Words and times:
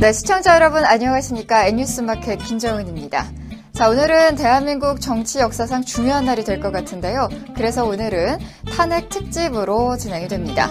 네, 0.00 0.12
시청자 0.14 0.54
여러분 0.54 0.82
안녕하십니까? 0.86 1.66
N뉴스마켓 1.66 2.38
김정은입니다. 2.38 3.26
자, 3.74 3.90
오늘은 3.90 4.34
대한민국 4.36 4.98
정치 4.98 5.40
역사상 5.40 5.82
중요한 5.84 6.24
날이 6.24 6.42
될 6.42 6.58
것 6.60 6.72
같은데요. 6.72 7.28
그래서 7.54 7.84
오늘은 7.84 8.38
탄핵 8.74 9.10
특집으로 9.10 9.98
진행이 9.98 10.28
됩니다. 10.28 10.70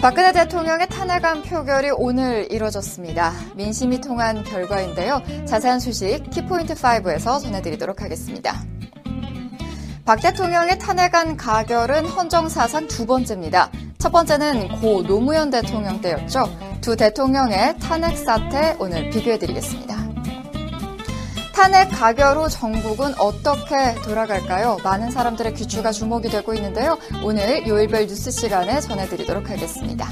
박근혜 0.00 0.32
대통령의 0.32 0.88
탄핵안 0.88 1.42
표결이 1.42 1.90
오늘 1.96 2.50
이뤄졌습니다. 2.50 3.32
민심이 3.54 4.00
통한 4.00 4.42
결과인데요. 4.42 5.22
자세한 5.46 5.78
소식 5.78 6.28
키포인트 6.30 6.74
5에서 6.74 7.40
전해드리도록 7.40 8.02
하겠습니다. 8.02 8.60
박 10.04 10.20
대통령의 10.20 10.80
탄핵안 10.80 11.36
가결은 11.36 12.06
헌정 12.06 12.48
사상 12.48 12.88
두 12.88 13.06
번째입니다. 13.06 13.70
첫 13.98 14.10
번째는 14.10 14.80
고 14.80 15.04
노무현 15.04 15.50
대통령 15.50 16.00
때였죠. 16.00 16.71
두 16.82 16.96
대통령의 16.96 17.78
탄핵 17.78 18.18
사태 18.18 18.76
오늘 18.80 19.08
비교해드리겠습니다. 19.10 19.96
탄핵 21.54 21.88
가결 21.90 22.36
후 22.36 22.48
정국은 22.48 23.14
어떻게 23.20 23.94
돌아갈까요? 24.02 24.78
많은 24.82 25.12
사람들의 25.12 25.54
귀추가 25.54 25.92
주목이 25.92 26.28
되고 26.28 26.52
있는데요. 26.54 26.98
오늘 27.22 27.66
요일별 27.68 28.08
뉴스 28.08 28.32
시간에 28.32 28.80
전해드리도록 28.80 29.48
하겠습니다. 29.48 30.08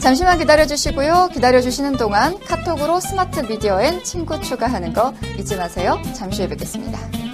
잠시만 0.00 0.38
기다려주시고요. 0.38 1.30
기다려주시는 1.32 1.96
동안 1.96 2.38
카톡으로 2.40 3.00
스마트 3.00 3.40
미디어엔 3.40 4.04
친구 4.04 4.38
추가하는 4.42 4.92
거 4.92 5.14
잊지 5.38 5.56
마세요. 5.56 5.98
잠시 6.14 6.42
후에 6.42 6.50
뵙겠습니다. 6.50 7.29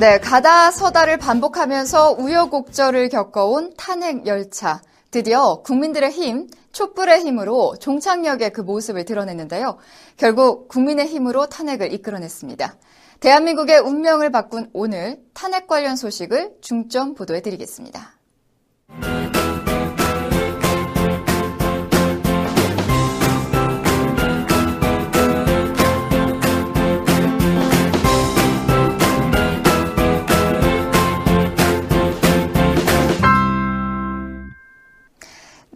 네, 0.00 0.18
가다 0.18 0.70
서다를 0.70 1.18
반복하면서 1.18 2.12
우여곡절을 2.12 3.10
겪어온 3.10 3.74
탄핵 3.76 4.26
열차. 4.26 4.80
드디어 5.10 5.60
국민들의 5.62 6.10
힘, 6.10 6.48
촛불의 6.72 7.20
힘으로 7.20 7.76
종착역의 7.78 8.54
그 8.54 8.62
모습을 8.62 9.04
드러냈는데요. 9.04 9.76
결국 10.16 10.68
국민의 10.68 11.06
힘으로 11.06 11.50
탄핵을 11.50 11.92
이끌어냈습니다. 11.92 12.76
대한민국의 13.20 13.80
운명을 13.80 14.32
바꾼 14.32 14.70
오늘 14.72 15.20
탄핵 15.34 15.66
관련 15.66 15.96
소식을 15.96 16.52
중점 16.62 17.12
보도해 17.12 17.42
드리겠습니다. 17.42 18.19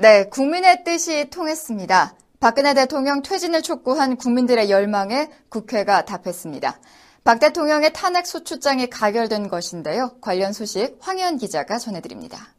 네, 0.05 0.29
국민의 0.29 0.85
뜻이 0.85 1.31
통했습니다. 1.31 2.15
박근혜 2.39 2.75
대통령 2.75 3.23
퇴진을 3.23 3.63
촉구한 3.63 4.19
국민들의 4.19 4.69
열망에 4.69 5.31
국회가 5.49 6.05
답했습니다. 6.05 6.79
박 7.25 7.41
대통령의 7.41 7.95
탄핵 7.95 8.27
소추장이 8.27 8.91
가결된 8.91 9.49
것인데요. 9.49 10.11
관련 10.21 10.53
소식 10.53 10.99
황현 11.01 11.39
기자가 11.39 11.79
전해드립니다. 11.79 12.53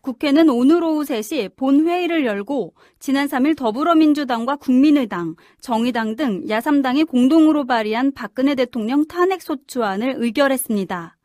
국회는 0.00 0.48
오늘 0.48 0.82
오후 0.82 1.04
3시 1.04 1.54
본회의를 1.54 2.26
열고 2.26 2.74
지난 2.98 3.28
3일 3.28 3.56
더불어민주당과 3.56 4.56
국민의당, 4.56 5.36
정의당 5.60 6.16
등 6.16 6.44
야3당이 6.46 7.06
공동으로 7.06 7.66
발의한 7.66 8.12
박근혜 8.12 8.56
대통령 8.56 9.06
탄핵 9.06 9.40
소추안을 9.40 10.16
의결했습니다. 10.18 11.15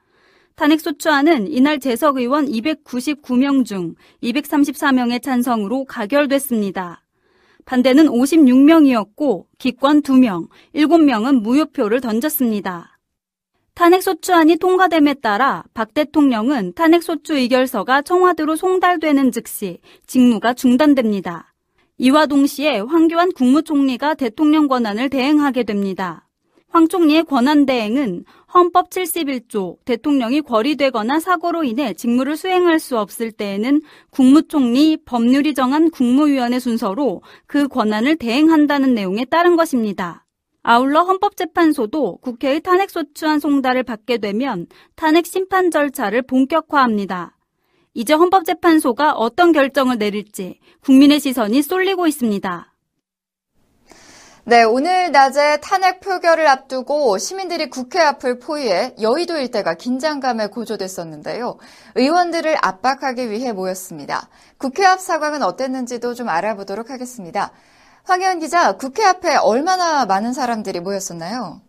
탄핵소추안은 0.56 1.52
이날 1.52 1.80
재석 1.80 2.18
의원 2.18 2.46
299명 2.48 3.66
중 3.66 3.96
234명의 4.24 5.22
찬성으로 5.22 5.86
가결됐습니다. 5.86 7.04
반대는 7.66 8.08
56명이었고 8.08 9.46
기권 9.58 10.02
2명, 10.02 10.48
7명은 10.76 11.42
무효표를 11.42 12.02
던졌습니다. 12.02 12.98
탄핵소추안이 13.74 14.58
통과됨에 14.58 15.16
따라 15.16 15.64
박 15.74 15.94
대통령은 15.94 16.74
탄핵소추 16.74 17.36
의결서가 17.36 18.02
청와대로 18.02 18.56
송달되는 18.56 19.32
즉시 19.32 19.80
직무가 20.06 20.54
중단됩니다. 20.54 21.54
이와 21.98 22.26
동시에 22.26 22.80
황교안 22.80 23.32
국무총리가 23.32 24.16
대통령 24.16 24.68
권한을 24.68 25.10
대행하게 25.10 25.64
됩니다. 25.64 26.28
황 26.68 26.88
총리의 26.88 27.26
권한 27.26 27.66
대행은 27.66 28.24
헌법 28.54 28.90
71조 28.90 29.78
대통령이 29.86 30.42
거리되거나 30.42 31.20
사고로 31.20 31.64
인해 31.64 31.94
직무를 31.94 32.36
수행할 32.36 32.80
수 32.80 32.98
없을 32.98 33.32
때에는 33.32 33.82
국무총리 34.10 34.98
법률이 35.06 35.54
정한 35.54 35.90
국무위원회 35.90 36.60
순서로 36.60 37.22
그 37.48 37.68
권한을 37.68 38.18
대행한다는 38.18 38.94
내용에 38.94 39.26
따른 39.26 39.56
것입니다. 39.56 40.26
아울러 40.64 41.02
헌법재판소도 41.04 42.18
국회의 42.18 42.62
탄핵소추안 42.62 43.40
송달을 43.40 43.84
받게 43.84 44.18
되면 44.18 44.68
탄핵 44.96 45.26
심판 45.26 45.72
절차를 45.72 46.22
본격화합니다. 46.24 47.38
이제 47.94 48.14
헌법재판소가 48.14 49.14
어떤 49.14 49.52
결정을 49.54 49.98
내릴지 49.98 50.60
국민의 50.82 51.20
시선이 51.20 51.62
쏠리고 51.62 52.08
있습니다. 52.08 52.71
네, 54.44 54.64
오늘 54.64 55.12
낮에 55.12 55.58
탄핵 55.58 56.00
표결을 56.00 56.48
앞두고 56.48 57.20
시민들이 57.20 57.70
국회 57.70 58.00
앞을 58.00 58.40
포위해 58.40 58.96
여의도 59.00 59.38
일대가 59.38 59.76
긴장감에 59.76 60.48
고조됐었는데요. 60.48 61.58
의원들을 61.94 62.58
압박하기 62.60 63.30
위해 63.30 63.54
모였습니다. 63.54 64.30
국회 64.58 64.84
앞 64.84 65.00
상황은 65.00 65.44
어땠는지도 65.44 66.16
좀 66.16 66.28
알아보도록 66.28 66.90
하겠습니다. 66.90 67.52
황혜원 68.04 68.40
기자, 68.40 68.78
국회 68.78 69.04
앞에 69.04 69.36
얼마나 69.36 70.08
많은 70.08 70.34
사람들이 70.34 70.80
모였었나요? 70.80 71.62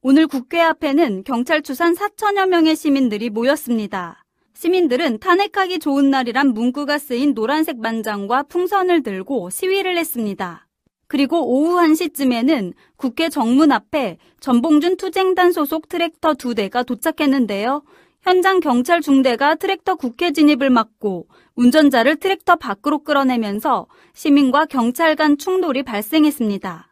오늘 0.00 0.28
국회 0.28 0.60
앞에는 0.60 1.24
경찰 1.24 1.60
추산 1.62 1.96
4천여 1.96 2.46
명의 2.46 2.76
시민들이 2.76 3.30
모였습니다. 3.30 4.24
시민들은 4.54 5.18
탄핵하기 5.18 5.80
좋은 5.80 6.08
날이란 6.08 6.54
문구가 6.54 6.98
쓰인 6.98 7.34
노란색 7.34 7.80
만장과 7.80 8.44
풍선을 8.44 9.02
들고 9.02 9.50
시위를 9.50 9.98
했습니다. 9.98 10.68
그리고 11.06 11.46
오후 11.46 11.76
1시쯤에는 11.76 12.72
국회 12.96 13.28
정문 13.28 13.72
앞에 13.72 14.18
전봉준 14.40 14.96
투쟁단 14.96 15.52
소속 15.52 15.88
트랙터 15.88 16.34
두 16.34 16.54
대가 16.54 16.82
도착했는데요. 16.82 17.82
현장 18.22 18.60
경찰 18.60 19.02
중대가 19.02 19.54
트랙터 19.54 19.96
국회 19.96 20.32
진입을 20.32 20.70
막고 20.70 21.28
운전자를 21.56 22.16
트랙터 22.16 22.56
밖으로 22.56 23.04
끌어내면서 23.04 23.86
시민과 24.14 24.66
경찰 24.66 25.14
간 25.14 25.36
충돌이 25.36 25.82
발생했습니다. 25.82 26.88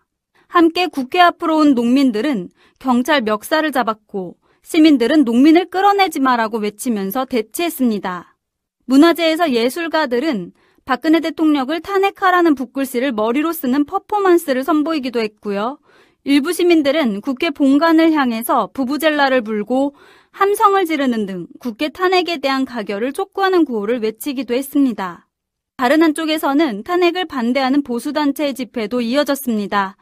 함께 0.47 0.87
국회 0.87 1.21
앞으로 1.21 1.57
온 1.57 1.75
농민들은 1.75 2.51
경찰 2.79 3.23
멱살을 3.23 3.73
잡았고 3.73 4.37
시민들은 4.63 5.25
농민을 5.25 5.71
끌어내지 5.71 6.21
마라고 6.21 6.59
외치면서 6.59 7.25
대치했습니다. 7.25 8.37
문화제에서 8.85 9.53
예술가들은 9.53 10.53
박근혜 10.85 11.21
대통령을 11.21 11.81
탄핵하라는 11.81 12.55
붓글씨를 12.55 13.13
머리로 13.13 13.53
쓰는 13.53 13.85
퍼포먼스를 13.85 14.65
선보이기도 14.65 15.21
했고요. 15.21 15.79
일부 16.25 16.53
시민들은 16.53 17.21
국회 17.21 17.51
본관을 17.51 18.13
향해서 18.13 18.71
부부젤라를 18.75 19.43
불고 19.43 19.95
함성을 20.31 20.85
지르는 20.85 21.27
등 21.27 21.47
국회 21.61 21.89
탄핵에 21.89 22.39
대한 22.39 22.65
가결을 22.65 23.13
촉구하는 23.13 23.65
구호를 23.65 24.01
외치기도 24.01 24.55
했습니다. 24.55 25.29
다른 25.77 26.03
한쪽에서는 26.03 26.85
탄핵을 26.85 27.27
반대하는 27.27 27.83
보수단체의 27.83 28.55
집회도 28.55 29.01
이어졌습니다. 29.01 29.97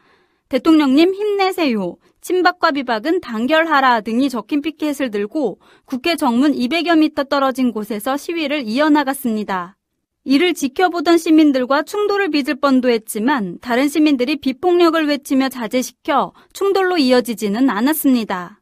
대통령님 0.51 1.15
힘내세요. 1.15 1.97
친박과 2.21 2.73
비박은 2.73 3.21
단결하라 3.21 4.03
등이 4.03 4.29
적힌 4.29 4.61
피켓을 4.61 5.11
들고 5.11 5.59
국회 5.87 6.17
정문 6.17 6.53
200여 6.53 6.99
미터 6.99 7.25
떨어진 7.25 7.73
곳에서 7.73 8.17
시위를 8.17 8.65
이어나갔습니다. 8.67 9.77
이를 10.25 10.53
지켜보던 10.55 11.19
시민들과 11.19 11.83
충돌을 11.83 12.31
빚을 12.31 12.61
뻔도 12.61 12.91
했지만 12.91 13.59
다른 13.61 13.89
시민들이 13.89 14.37
비폭력을 14.37 15.09
외치며 15.09 15.49
자제시켜 15.49 16.33
충돌로 16.53 16.99
이어지지는 16.99 17.71
않았습니다. 17.71 18.61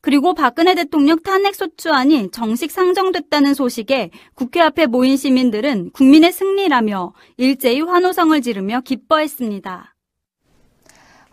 그리고 0.00 0.34
박근혜 0.34 0.74
대통령 0.74 1.18
탄핵소추안이 1.18 2.30
정식 2.30 2.70
상정됐다는 2.70 3.54
소식에 3.54 4.10
국회 4.34 4.60
앞에 4.60 4.86
모인 4.86 5.16
시민들은 5.16 5.92
국민의 5.92 6.30
승리라며 6.30 7.14
일제히 7.38 7.80
환호성을 7.80 8.40
지르며 8.42 8.82
기뻐했습니다. 8.82 9.94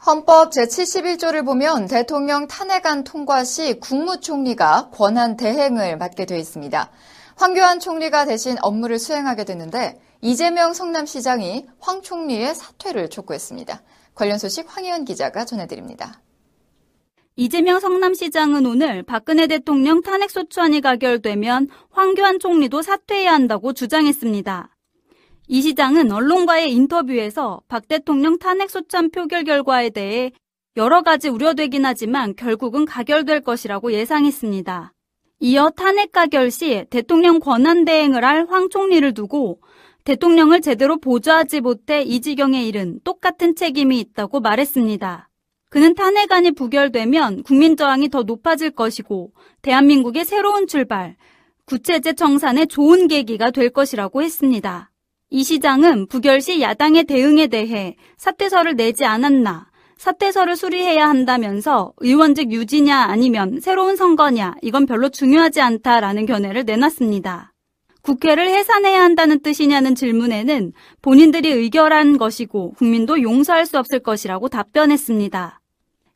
헌법 0.07 0.49
제71조를 0.51 1.45
보면 1.45 1.87
대통령 1.87 2.47
탄핵안 2.47 3.03
통과 3.03 3.43
시 3.43 3.79
국무총리가 3.79 4.89
권한 4.91 5.37
대행을 5.37 5.97
맡게 5.97 6.25
돼 6.25 6.39
있습니다. 6.39 6.89
황교안 7.41 7.79
총리가 7.79 8.25
대신 8.25 8.55
업무를 8.61 8.99
수행하게 8.99 9.45
됐는데 9.45 9.99
이재명 10.21 10.73
성남시장이 10.73 11.65
황 11.79 12.03
총리의 12.03 12.53
사퇴를 12.53 13.09
촉구했습니다. 13.09 13.81
관련 14.13 14.37
소식 14.37 14.67
황희연 14.67 15.05
기자가 15.05 15.43
전해드립니다. 15.43 16.21
이재명 17.35 17.79
성남시장은 17.79 18.67
오늘 18.67 19.01
박근혜 19.01 19.47
대통령 19.47 20.03
탄핵소추안이 20.03 20.81
가결되면 20.81 21.69
황교안 21.89 22.37
총리도 22.37 22.83
사퇴해야 22.83 23.33
한다고 23.33 23.73
주장했습니다. 23.73 24.69
이 25.47 25.61
시장은 25.63 26.11
언론과의 26.11 26.71
인터뷰에서 26.71 27.63
박 27.67 27.87
대통령 27.87 28.37
탄핵소추안 28.37 29.09
표결 29.09 29.45
결과에 29.45 29.89
대해 29.89 30.31
여러 30.77 31.01
가지 31.01 31.27
우려되긴 31.27 31.85
하지만 31.87 32.35
결국은 32.35 32.85
가결될 32.85 33.41
것이라고 33.41 33.93
예상했습니다. 33.93 34.93
이어 35.43 35.71
탄핵 35.71 36.11
가결 36.11 36.51
시 36.51 36.85
대통령 36.91 37.39
권한 37.39 37.83
대행을 37.83 38.23
할 38.23 38.45
황 38.51 38.69
총리를 38.69 39.11
두고 39.15 39.59
대통령을 40.03 40.61
제대로 40.61 40.99
보좌하지 40.99 41.61
못해 41.61 42.03
이 42.03 42.21
지경에 42.21 42.63
이른 42.63 42.99
똑같은 43.03 43.55
책임이 43.55 43.99
있다고 43.99 44.39
말했습니다. 44.39 45.29
그는 45.71 45.95
탄핵안이 45.95 46.51
부결되면 46.51 47.41
국민 47.41 47.75
저항이 47.75 48.09
더 48.09 48.21
높아질 48.21 48.71
것이고 48.71 49.33
대한민국의 49.63 50.25
새로운 50.25 50.67
출발, 50.67 51.15
구체제 51.65 52.13
청산의 52.13 52.67
좋은 52.67 53.07
계기가 53.07 53.49
될 53.49 53.71
것이라고 53.71 54.21
했습니다. 54.21 54.91
이 55.31 55.43
시장은 55.43 56.05
부결 56.07 56.41
시 56.41 56.61
야당의 56.61 57.05
대응에 57.05 57.47
대해 57.47 57.95
사퇴서를 58.17 58.75
내지 58.75 59.05
않았나, 59.05 59.70
사퇴서를 60.01 60.55
수리해야 60.55 61.07
한다면서 61.07 61.93
의원직 61.97 62.51
유지냐 62.51 63.01
아니면 63.01 63.59
새로운 63.61 63.95
선거냐, 63.95 64.55
이건 64.63 64.87
별로 64.87 65.09
중요하지 65.09 65.61
않다라는 65.61 66.25
견해를 66.25 66.65
내놨습니다. 66.65 67.53
국회를 68.01 68.49
해산해야 68.49 68.99
한다는 68.99 69.41
뜻이냐는 69.41 69.93
질문에는 69.93 70.73
본인들이 71.03 71.51
의결한 71.51 72.17
것이고 72.17 72.71
국민도 72.71 73.21
용서할 73.21 73.67
수 73.67 73.77
없을 73.77 73.99
것이라고 73.99 74.49
답변했습니다. 74.49 75.59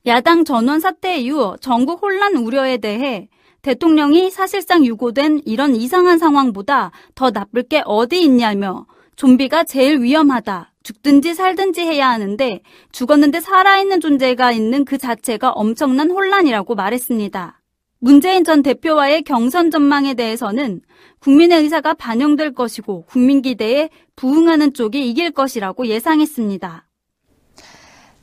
야당 0.07 0.45
전원 0.45 0.79
사퇴 0.79 1.19
이후 1.19 1.55
전국 1.61 2.01
혼란 2.01 2.37
우려에 2.37 2.77
대해 2.77 3.29
대통령이 3.61 4.31
사실상 4.31 4.83
유고된 4.83 5.43
이런 5.45 5.75
이상한 5.75 6.17
상황보다 6.17 6.89
더 7.13 7.29
나쁠 7.29 7.61
게 7.61 7.83
어디 7.85 8.23
있냐며 8.23 8.87
좀비가 9.15 9.63
제일 9.63 10.01
위험하다. 10.01 10.71
죽든지 10.85 11.33
살든지 11.33 11.81
해야 11.81 12.09
하는데 12.09 12.61
죽었는데 12.91 13.41
살아있는 13.41 13.99
존재가 13.99 14.51
있는 14.51 14.85
그 14.85 14.99
자체가 14.99 15.49
엄청난 15.49 16.11
혼란이라고 16.11 16.75
말했습니다. 16.75 17.59
문재인 17.97 18.43
전 18.43 18.61
대표와의 18.61 19.23
경선 19.23 19.71
전망에 19.71 20.13
대해서는 20.13 20.81
국민의 21.21 21.63
의사가 21.63 21.95
반영될 21.95 22.53
것이고 22.53 23.05
국민 23.07 23.41
기대에 23.41 23.89
부응하는 24.15 24.73
쪽이 24.73 25.09
이길 25.09 25.31
것이라고 25.31 25.87
예상했습니다. 25.87 26.85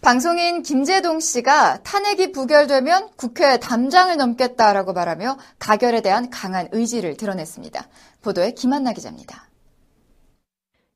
방송인 0.00 0.62
김재동 0.62 1.18
씨가 1.18 1.82
탄핵이 1.82 2.30
부결되면 2.30 3.08
국회 3.16 3.58
담장을 3.58 4.16
넘겠다라고 4.16 4.92
말하며 4.92 5.36
가결에 5.58 6.00
대한 6.00 6.30
강한 6.30 6.68
의지를 6.70 7.16
드러냈습니다. 7.16 7.88
보도에 8.22 8.52
김한나 8.52 8.92
기자입니다. 8.92 9.51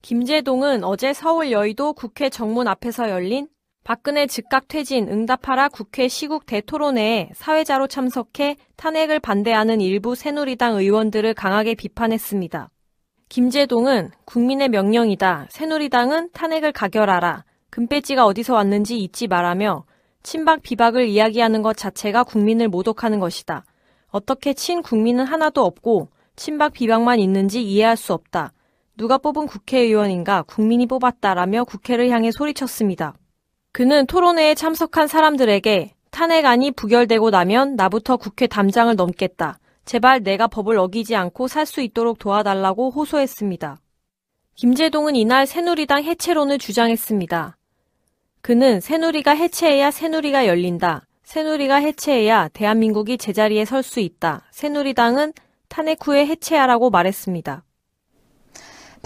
김재동은 0.07 0.85
어제 0.85 1.13
서울 1.13 1.51
여의도 1.51 1.93
국회 1.93 2.31
정문 2.31 2.69
앞에서 2.69 3.11
열린 3.11 3.49
박근혜 3.83 4.29
즉각 4.29 4.69
퇴진 4.69 5.09
응답하라 5.09 5.69
국회 5.69 6.07
시국 6.07 6.47
대토론회에 6.47 7.31
사회자로 7.35 7.89
참석해 7.89 8.55
탄핵을 8.77 9.19
반대하는 9.19 9.81
일부 9.81 10.15
새누리당 10.15 10.77
의원들을 10.77 11.35
강하게 11.35 11.75
비판했습니다. 11.75 12.71
김재동은 13.29 14.13
국민의 14.27 14.69
명령이다. 14.69 15.49
새누리당은 15.51 16.31
탄핵을 16.31 16.71
가결하라. 16.71 17.45
금배지가 17.71 18.27
어디서 18.27 18.55
왔는지 18.55 18.99
잊지 18.99 19.27
말라며 19.27 19.87
친박 20.23 20.63
비박을 20.63 21.09
이야기하는 21.09 21.63
것 21.63 21.77
자체가 21.77 22.23
국민을 22.23 22.69
모독하는 22.69 23.19
것이다. 23.19 23.65
어떻게 24.11 24.55
친국민은 24.55 25.25
하나도 25.25 25.65
없고 25.65 26.11
친박 26.37 26.75
비박만 26.75 27.19
있는지 27.19 27.61
이해할 27.61 27.97
수 27.97 28.13
없다. 28.13 28.53
누가 28.97 29.19
뽑은 29.19 29.47
국회의원인가 29.47 30.43
국민이 30.43 30.87
뽑았다라며 30.87 31.65
국회를 31.65 32.09
향해 32.09 32.31
소리쳤습니다. 32.31 33.15
그는 33.73 34.07
토론회에 34.07 34.55
참석한 34.55 35.07
사람들에게 35.07 35.93
탄핵안이 36.11 36.71
부결되고 36.71 37.29
나면 37.29 37.77
나부터 37.77 38.17
국회 38.17 38.47
담장을 38.47 38.95
넘겠다. 38.97 39.59
제발 39.85 40.23
내가 40.23 40.47
법을 40.47 40.79
어기지 40.79 41.15
않고 41.15 41.47
살 41.47 41.67
수 41.67 41.83
있도록 41.83 42.19
도와달라고 42.19 42.91
호소했습니다. 42.91 43.81
김재동은 44.55 45.15
이날 45.15 45.47
새누리당 45.47 46.03
해체론을 46.03 46.57
주장했습니다. 46.59 47.59
그는 48.41 48.81
새누리가 48.81 49.33
해체해야 49.33 49.91
새누리가 49.91 50.47
열린다. 50.47 51.03
새누리가 51.23 51.77
해체해야 51.77 52.49
대한민국이 52.49 53.19
제자리에 53.19 53.67
설 53.67 53.83
수 53.83 54.01
있다. 54.01 54.45
새누리당은 54.53 55.35
탄핵 55.69 55.99
후에 56.07 56.25
해체하라고 56.27 56.89
말했습니다. 56.89 57.66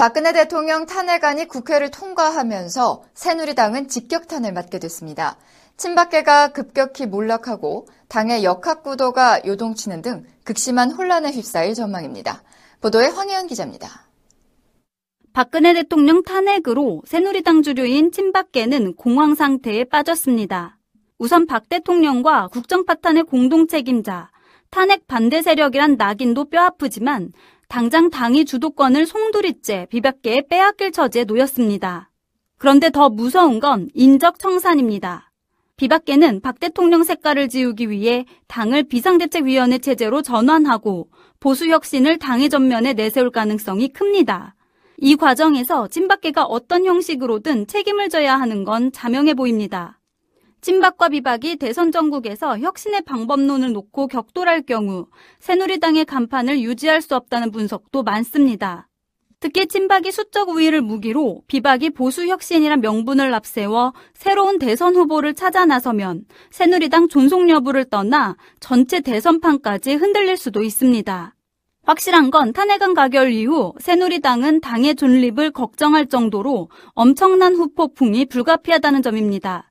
박근혜 0.00 0.32
대통령 0.32 0.87
탄핵안이 0.87 1.47
국회를 1.47 1.91
통과하면서 1.91 3.02
새누리당은 3.12 3.88
직격탄을 3.88 4.50
맞게 4.50 4.79
됐습니다. 4.79 5.37
친박계가 5.76 6.52
급격히 6.52 7.05
몰락하고 7.05 7.87
당의 8.08 8.43
역학 8.43 8.82
구도가 8.82 9.44
요동치는 9.44 10.00
등 10.00 10.25
극심한 10.43 10.91
혼란에 10.91 11.31
휩싸일 11.31 11.75
전망입니다. 11.75 12.43
보도에 12.81 13.08
황혜연 13.08 13.47
기자입니다. 13.47 14.08
박근혜 15.35 15.75
대통령 15.75 16.23
탄핵으로 16.23 17.02
새누리당 17.05 17.61
주류인 17.61 18.11
친박계는 18.11 18.94
공황 18.94 19.35
상태에 19.35 19.85
빠졌습니다. 19.85 20.79
우선 21.19 21.44
박 21.44 21.69
대통령과 21.69 22.49
국정 22.49 22.87
파탄의 22.87 23.25
공동 23.25 23.69
책임자, 23.69 24.31
탄핵 24.70 25.06
반대 25.06 25.43
세력이란 25.43 25.97
낙인도 25.99 26.49
뼈아프지만 26.49 27.32
당장 27.70 28.11
당이 28.11 28.46
주도권을 28.46 29.06
송두리째 29.06 29.87
비박계에 29.90 30.49
빼앗길 30.49 30.90
처지에 30.90 31.22
놓였습니다. 31.22 32.11
그런데 32.58 32.90
더 32.90 33.08
무서운 33.08 33.61
건 33.61 33.88
인적 33.94 34.40
청산입니다. 34.40 35.31
비박계는 35.76 36.40
박 36.40 36.58
대통령 36.58 37.05
색깔을 37.05 37.49
지우기 37.49 37.88
위해 37.88 38.26
당을 38.49 38.88
비상대책위원회 38.88 39.78
체제로 39.78 40.20
전환하고 40.20 41.11
보수 41.38 41.68
혁신을 41.68 42.18
당의 42.18 42.50
전면에 42.50 42.92
내세울 42.92 43.30
가능성이 43.30 43.87
큽니다. 43.92 44.56
이 44.99 45.14
과정에서 45.14 45.87
친박계가 45.87 46.42
어떤 46.47 46.85
형식으로든 46.85 47.68
책임을 47.68 48.09
져야 48.09 48.35
하는 48.35 48.64
건 48.64 48.90
자명해 48.90 49.35
보입니다. 49.35 50.00
친박과 50.61 51.09
비박이 51.09 51.57
대선 51.57 51.90
전국에서 51.90 52.59
혁신의 52.59 53.02
방법론을 53.02 53.73
놓고 53.73 54.09
격돌할 54.09 54.62
경우 54.62 55.07
새누리당의 55.38 56.05
간판을 56.05 56.61
유지할 56.61 57.00
수 57.00 57.17
없다는 57.17 57.50
분석도 57.50 58.02
많습니다. 58.02 58.88
특히 59.40 59.67
친박이 59.67 60.12
수적 60.12 60.50
우위를 60.50 60.83
무기로 60.83 61.43
비박이 61.47 61.90
보수 61.90 62.26
혁신이란 62.26 62.83
명분을 62.83 63.33
앞세워 63.33 63.95
새로운 64.12 64.59
대선 64.59 64.95
후보를 64.95 65.33
찾아 65.33 65.64
나서면 65.64 66.26
새누리당 66.50 67.09
존속 67.09 67.49
여부를 67.49 67.87
떠나 67.87 68.37
전체 68.61 69.00
대선판까지 69.00 69.95
흔들릴 69.95 70.37
수도 70.37 70.62
있습니다. 70.62 71.35
확실한 71.85 72.31
건 72.31 72.52
탄핵안 72.52 72.93
가결 72.93 73.33
이후 73.33 73.73
새누리당은 73.81 74.61
당의 74.61 74.95
존립을 74.95 75.52
걱정할 75.52 76.07
정도로 76.07 76.69
엄청난 76.88 77.57
후폭풍이 77.57 78.26
불가피하다는 78.26 79.00
점입니다. 79.00 79.69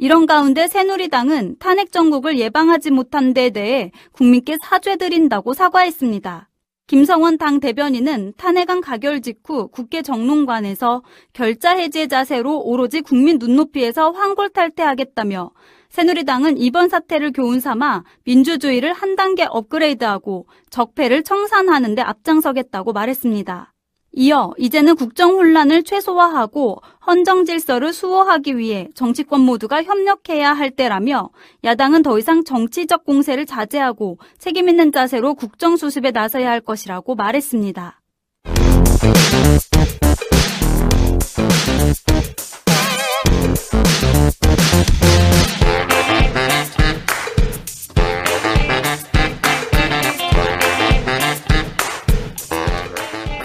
이런 0.00 0.26
가운데 0.26 0.68
새누리당은 0.68 1.56
탄핵 1.58 1.90
정국을 1.90 2.38
예방하지 2.38 2.92
못한 2.92 3.34
데 3.34 3.50
대해 3.50 3.90
국민께 4.12 4.56
사죄드린다고 4.62 5.54
사과했습니다. 5.54 6.48
김성원 6.86 7.36
당 7.36 7.58
대변인은 7.58 8.34
탄핵안 8.36 8.80
가결 8.80 9.20
직후 9.20 9.66
국회 9.66 10.00
정론관에서 10.00 11.02
결자 11.32 11.76
해제 11.76 12.06
자세로 12.06 12.60
오로지 12.60 13.00
국민 13.00 13.38
눈높이에서 13.38 14.12
황골탈퇴하겠다며 14.12 15.50
새누리당은 15.88 16.58
이번 16.58 16.88
사태를 16.88 17.32
교훈 17.32 17.58
삼아 17.58 18.04
민주주의를 18.22 18.92
한 18.92 19.16
단계 19.16 19.46
업그레이드하고 19.50 20.46
적폐를 20.70 21.24
청산하는 21.24 21.96
데 21.96 22.02
앞장서겠다고 22.02 22.92
말했습니다. 22.92 23.74
이어 24.12 24.52
이제는 24.56 24.96
국정 24.96 25.32
혼란을 25.32 25.82
최소화하고 25.82 26.80
헌정 27.06 27.44
질서를 27.44 27.92
수호하기 27.92 28.56
위해 28.56 28.88
정치권 28.94 29.40
모두가 29.42 29.82
협력해야 29.82 30.52
할 30.52 30.70
때라며 30.70 31.30
야당은 31.64 32.02
더 32.02 32.18
이상 32.18 32.42
정치적 32.44 33.04
공세를 33.04 33.46
자제하고 33.46 34.18
책임 34.38 34.68
있는 34.68 34.92
자세로 34.92 35.34
국정 35.34 35.76
수습에 35.76 36.10
나서야 36.10 36.50
할 36.50 36.60
것이라고 36.60 37.14
말했습니다. 37.14 38.00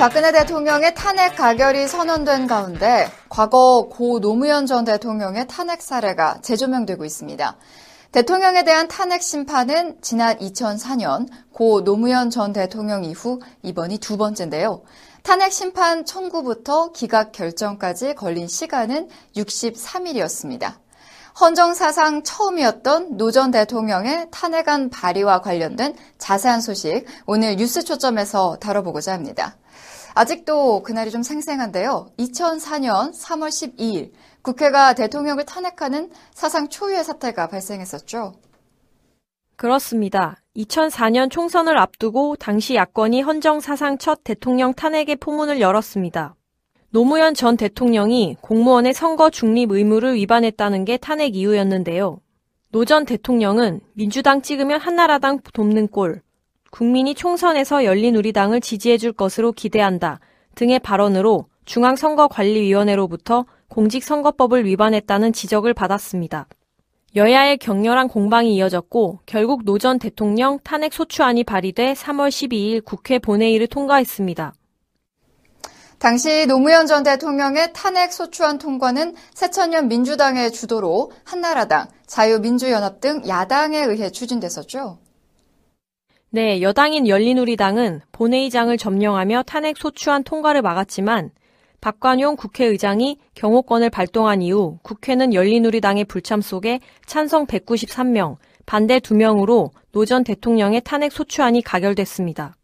박근혜 0.04 0.34
대통령의 0.34 0.96
탄핵 0.96 1.38
가결이 1.38 1.88
선언된 1.88 2.46
가운데 2.46 3.10
과거 3.30 3.88
고 3.90 4.20
노무현 4.20 4.66
전 4.66 4.84
대통령의 4.84 5.48
탄핵 5.48 5.82
사례가 5.82 6.40
재조명되고 6.42 7.06
있습니다. 7.06 7.56
대통령에 8.12 8.66
대한 8.66 8.90
탄핵 8.90 9.24
심판은 9.24 10.00
지난 10.02 10.38
2004년 10.40 11.30
고 11.54 11.86
노무현 11.86 12.32
전 12.32 12.52
대통령 12.52 13.06
이후 13.06 13.40
이번이 13.62 14.00
두 14.00 14.18
번째인데요. 14.18 14.82
탄핵 15.24 15.54
심판 15.54 16.04
청구부터 16.04 16.92
기각 16.92 17.32
결정까지 17.32 18.16
걸린 18.16 18.50
시간은 18.50 19.08
63일이었습니다. 19.38 20.74
헌정 21.40 21.74
사상 21.74 22.24
처음이었던 22.24 23.16
노 23.16 23.32
전 23.32 23.52
대통령의 23.52 24.28
탄핵안 24.32 24.90
발의와 24.90 25.40
관련된 25.40 25.96
자세한 26.18 26.60
소식 26.60 27.06
오늘 27.26 27.56
뉴스 27.56 27.86
초점에서 27.86 28.58
다뤄보고자 28.60 29.14
합니다. 29.14 29.56
아직도 30.16 30.84
그날이 30.84 31.12
좀 31.12 31.24
생생한데요. 31.24 32.08
2004년 32.18 33.14
3월 33.14 33.48
12일 33.50 34.12
국회가 34.42 34.94
대통령을 34.94 35.46
탄핵하는 35.46 36.12
사상 36.34 36.70
초유의 36.70 37.04
사태가 37.04 37.48
발생했었죠. 37.48 38.34
그렇습니다. 39.56 40.38
2004년 40.56 41.32
총선을 41.32 41.78
앞두고 41.78 42.36
당시 42.36 42.76
야권이 42.76 43.22
헌정 43.22 43.60
사상 43.60 43.98
첫 43.98 44.24
대통령 44.24 44.74
탄핵의 44.74 45.16
포문을 45.16 45.62
열었습니다. 45.62 46.36
노무현 46.90 47.34
전 47.34 47.58
대통령이 47.58 48.38
공무원의 48.42 48.94
선거 48.94 49.30
중립 49.32 49.72
의무를 49.72 50.16
위반했다는 50.16 50.86
게 50.86 50.98
탄핵 50.98 51.36
이유였는데요. 51.36 52.20
노 52.72 52.86
전 52.86 53.06
대통령은 53.06 53.82
민주당 53.94 54.42
찍으면 54.42 54.80
한나라당 54.80 55.40
돕는 55.54 55.88
꼴, 55.90 56.22
국민이 56.74 57.14
총선에서 57.14 57.86
열린우리당을 57.86 58.60
지지해줄 58.60 59.14
것으로 59.14 59.52
기대한다 59.52 60.20
등의 60.56 60.80
발언으로 60.80 61.46
중앙선거관리위원회로부터 61.66 63.46
공직선거법을 63.70 64.66
위반했다는 64.66 65.34
지적을 65.34 65.76
받았습니다. 65.76 66.48
여야의 67.16 67.60
격렬한 67.60 68.08
공방이 68.08 68.56
이어졌고 68.56 69.20
결국 69.28 69.66
노 69.66 69.78
전 69.78 70.00
대통령 70.00 70.58
탄핵 70.64 70.94
소추안이 70.94 71.44
발의돼 71.44 71.94
3월 71.94 72.30
12일 72.30 72.84
국회 72.84 73.20
본회의를 73.20 73.68
통과했습니다. 73.68 74.56
당시 76.00 76.48
노무현 76.48 76.88
전 76.88 77.04
대통령의 77.04 77.72
탄핵 77.74 78.12
소추안 78.12 78.58
통과는 78.58 79.14
새천년 79.36 79.90
민주당의 79.90 80.52
주도로 80.52 81.12
한나라당, 81.24 81.90
자유민주연합 82.08 83.00
등 83.00 83.22
야당에 83.28 83.78
의해 83.78 84.10
추진됐었죠. 84.10 85.03
네, 86.36 86.64
여당인 86.64 87.08
열린우리당은 87.08 88.02
본회의장을 88.12 88.76
점령하며 88.76 89.44
탄핵 89.44 89.78
소추안 89.78 90.24
통과를 90.24 90.64
막았지만 90.64 91.30
박관용 91.80 92.38
국회의장이 92.38 93.20
경호권을 93.36 93.92
발동한 93.92 94.42
이후 94.42 94.80
국회는 94.82 95.36
열린우리당의 95.36 96.06
불참 96.06 96.42
속에 96.42 96.80
찬성 97.06 97.46
193명, 97.46 98.38
반대 98.66 98.98
2명으로 98.98 99.70
노 99.92 100.06
전 100.06 100.24
대통령의 100.24 100.82
탄핵 100.84 101.12
소추안이 101.12 101.62
가결됐습니다. 101.62 102.56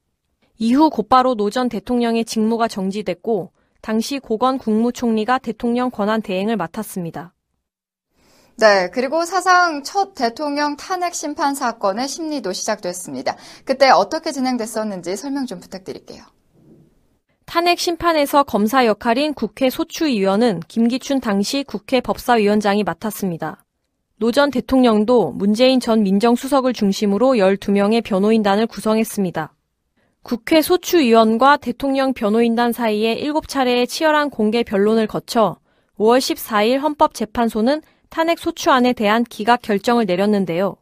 이후 0.57 0.89
곧바로 0.89 1.35
노 1.35 1.51
전 1.51 1.69
대통령의 1.69 2.25
직무가 2.25 2.67
정지됐고 2.67 3.51
당시 3.81 4.17
고건 4.17 4.57
국무총리가 4.57 5.37
대통령 5.37 5.91
권한 5.91 6.23
대행을 6.23 6.57
맡았습니다. 6.57 7.35
네, 8.59 8.89
그리고 8.91 9.23
사상 9.23 9.83
첫 9.83 10.13
대통령 10.15 10.75
탄핵 10.75 11.15
심판 11.15 11.55
사건의 11.55 12.09
심리도 12.09 12.51
시작됐습니다. 12.51 13.37
그때 13.63 13.89
어떻게 13.89 14.33
진행됐었는지 14.33 15.15
설명 15.15 15.45
좀 15.45 15.61
부탁드릴게요. 15.61 16.23
탄핵 17.45 17.79
심판에서 17.79 18.43
검사 18.43 18.85
역할인 18.85 19.33
국회 19.33 19.69
소추위원은 19.69 20.59
김기춘 20.67 21.21
당시 21.21 21.63
국회 21.63 22.01
법사위원장이 22.01 22.83
맡았습니다. 22.83 23.63
노 24.17 24.31
전 24.31 24.51
대통령도 24.51 25.31
문재인 25.31 25.79
전 25.79 26.03
민정수석을 26.03 26.73
중심으로 26.73 27.35
12명의 27.35 28.03
변호인단을 28.03 28.67
구성했습니다. 28.67 29.53
국회 30.21 30.61
소추위원과 30.61 31.55
대통령 31.57 32.13
변호인단 32.13 32.73
사이에 32.73 33.15
7차례의 33.23 33.87
치열한 33.87 34.29
공개 34.29 34.63
변론을 34.63 35.07
거쳐 35.07 35.57
5월 35.97 36.19
14일 36.19 36.81
헌법재판소는 36.81 37.81
탄핵 38.09 38.39
소추안에 38.39 38.93
대한 38.93 39.23
기각 39.23 39.61
결정을 39.61 40.05
내렸는데요. 40.05 40.75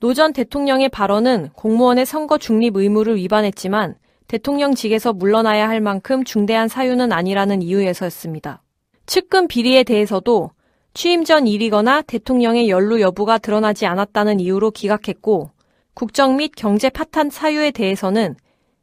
노 0.00 0.12
전 0.12 0.32
대통령의 0.32 0.90
발언은 0.90 1.50
공무원의 1.54 2.04
선거 2.04 2.36
중립 2.36 2.76
의무를 2.76 3.16
위반했지만 3.16 3.94
대통령직에서 4.28 5.12
물러나야 5.14 5.68
할 5.68 5.80
만큼 5.80 6.24
중대한 6.24 6.68
사유는 6.68 7.10
아니라는 7.12 7.62
이유에서였습니다. 7.62 8.62
측근 9.06 9.48
비리에 9.48 9.82
대해서도 9.84 10.50
취임 10.92 11.24
전 11.24 11.46
일이거나 11.46 12.02
대통령의 12.02 12.68
연루 12.68 13.00
여부가 13.00 13.38
드러나지 13.38 13.86
않았다는 13.86 14.40
이유로 14.40 14.70
기각했고 14.70 15.50
국정 15.94 16.36
및 16.36 16.52
경제 16.56 16.90
파탄 16.90 17.30
사유에 17.30 17.70
대해서는 17.70 18.36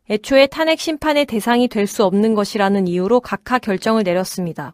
애초에 0.09 0.47
탄핵 0.47 0.79
심판의 0.79 1.25
대상이 1.25 1.67
될 1.67 1.87
수 1.87 2.03
없는 2.03 2.33
것이라는 2.33 2.87
이유로 2.87 3.19
각하 3.21 3.59
결정을 3.59 4.03
내렸습니다. 4.03 4.73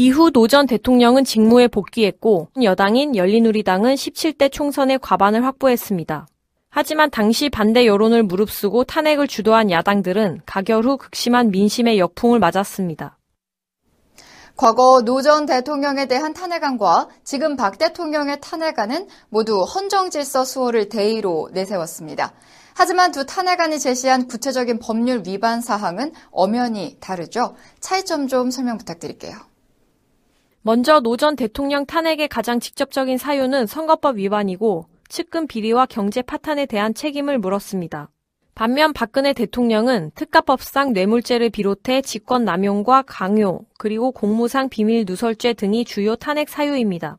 이후 0.00 0.30
노 0.30 0.46
전 0.46 0.68
대통령은 0.68 1.24
직무에 1.24 1.66
복귀했고 1.66 2.50
여당인 2.62 3.16
열린우리당은 3.16 3.96
17대 3.96 4.52
총선의 4.52 5.00
과반을 5.00 5.44
확보했습니다. 5.44 6.28
하지만 6.70 7.10
당시 7.10 7.48
반대 7.48 7.84
여론을 7.84 8.22
무릅쓰고 8.22 8.84
탄핵을 8.84 9.26
주도한 9.26 9.72
야당들은 9.72 10.42
가결 10.46 10.84
후 10.84 10.98
극심한 10.98 11.50
민심의 11.50 11.98
역풍을 11.98 12.38
맞았습니다. 12.38 13.18
과거 14.54 15.02
노 15.02 15.20
전 15.20 15.46
대통령에 15.46 16.06
대한 16.06 16.32
탄핵안과 16.32 17.08
지금 17.24 17.56
박 17.56 17.76
대통령의 17.76 18.38
탄핵안은 18.40 19.08
모두 19.30 19.64
헌정질서 19.64 20.44
수호를 20.44 20.88
대의로 20.88 21.50
내세웠습니다. 21.52 22.32
하지만 22.76 23.10
두 23.10 23.26
탄핵안이 23.26 23.80
제시한 23.80 24.28
구체적인 24.28 24.78
법률 24.78 25.24
위반 25.26 25.60
사항은 25.60 26.12
엄연히 26.30 26.96
다르죠. 27.00 27.56
차이점 27.80 28.28
좀 28.28 28.52
설명 28.52 28.78
부탁드릴게요. 28.78 29.34
먼저 30.62 31.00
노 31.00 31.16
전 31.16 31.36
대통령 31.36 31.86
탄핵의 31.86 32.28
가장 32.28 32.60
직접적인 32.60 33.16
사유는 33.16 33.66
선거법 33.66 34.16
위반이고 34.16 34.86
측근 35.08 35.46
비리와 35.46 35.86
경제 35.86 36.20
파탄에 36.20 36.66
대한 36.66 36.94
책임을 36.94 37.38
물었습니다. 37.38 38.10
반면 38.54 38.92
박근혜 38.92 39.32
대통령은 39.32 40.10
특가법상 40.16 40.92
뇌물죄를 40.92 41.50
비롯해 41.50 42.02
직권 42.02 42.44
남용과 42.44 43.02
강요, 43.02 43.60
그리고 43.78 44.10
공무상 44.10 44.68
비밀 44.68 45.04
누설죄 45.06 45.54
등이 45.54 45.84
주요 45.84 46.16
탄핵 46.16 46.48
사유입니다. 46.48 47.18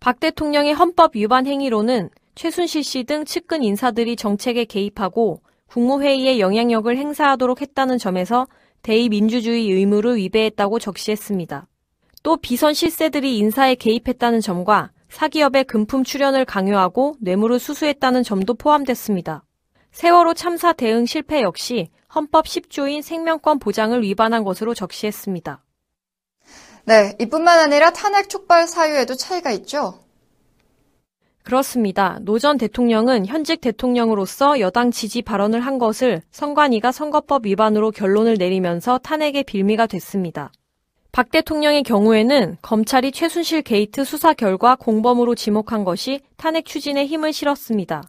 박 0.00 0.18
대통령의 0.18 0.74
헌법 0.74 1.14
위반 1.14 1.46
행위로는 1.46 2.10
최순실 2.34 2.82
씨 2.82 3.04
등 3.04 3.24
측근 3.24 3.62
인사들이 3.62 4.16
정책에 4.16 4.64
개입하고 4.64 5.40
국무회의에 5.68 6.40
영향력을 6.40 6.94
행사하도록 6.94 7.60
했다는 7.60 7.98
점에서 7.98 8.48
대의민주주의 8.82 9.70
의무를 9.70 10.16
위배했다고 10.16 10.80
적시했습니다. 10.80 11.68
또 12.22 12.36
비선 12.36 12.72
실세들이 12.74 13.36
인사에 13.38 13.74
개입했다는 13.74 14.40
점과 14.40 14.90
사기업의 15.08 15.64
금품 15.64 16.04
출연을 16.04 16.44
강요하고 16.44 17.16
뇌물을 17.20 17.58
수수했다는 17.58 18.22
점도 18.22 18.54
포함됐습니다. 18.54 19.44
세월호 19.90 20.34
참사 20.34 20.72
대응 20.72 21.04
실패 21.04 21.42
역시 21.42 21.90
헌법 22.14 22.46
10조인 22.46 23.02
생명권 23.02 23.58
보장을 23.58 24.00
위반한 24.02 24.44
것으로 24.44 24.72
적시했습니다. 24.74 25.62
네, 26.84 27.16
이뿐만 27.20 27.58
아니라 27.60 27.90
탄핵 27.90 28.28
촉발 28.28 28.66
사유에도 28.66 29.14
차이가 29.14 29.50
있죠? 29.52 29.98
그렇습니다. 31.44 32.18
노 32.22 32.38
전 32.38 32.56
대통령은 32.56 33.26
현직 33.26 33.60
대통령으로서 33.60 34.60
여당 34.60 34.90
지지 34.92 35.22
발언을 35.22 35.60
한 35.60 35.78
것을 35.78 36.22
선관위가 36.30 36.92
선거법 36.92 37.46
위반으로 37.46 37.90
결론을 37.90 38.34
내리면서 38.38 38.98
탄핵의 38.98 39.44
빌미가 39.44 39.86
됐습니다. 39.88 40.52
박 41.12 41.30
대통령의 41.30 41.82
경우에는 41.82 42.56
검찰이 42.62 43.12
최순실 43.12 43.60
게이트 43.62 44.02
수사 44.02 44.32
결과 44.32 44.76
공범으로 44.76 45.34
지목한 45.34 45.84
것이 45.84 46.20
탄핵 46.38 46.64
추진에 46.64 47.04
힘을 47.04 47.34
실었습니다. 47.34 48.02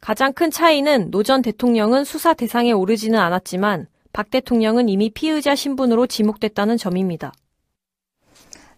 가장 0.00 0.32
큰 0.32 0.48
차이는 0.52 1.10
노 1.10 1.24
전 1.24 1.42
대통령은 1.42 2.04
수사 2.04 2.32
대상에 2.34 2.70
오르지는 2.70 3.18
않았지만 3.18 3.88
박 4.12 4.30
대통령은 4.30 4.88
이미 4.88 5.10
피의자 5.10 5.56
신분으로 5.56 6.06
지목됐다는 6.06 6.76
점입니다. 6.76 7.32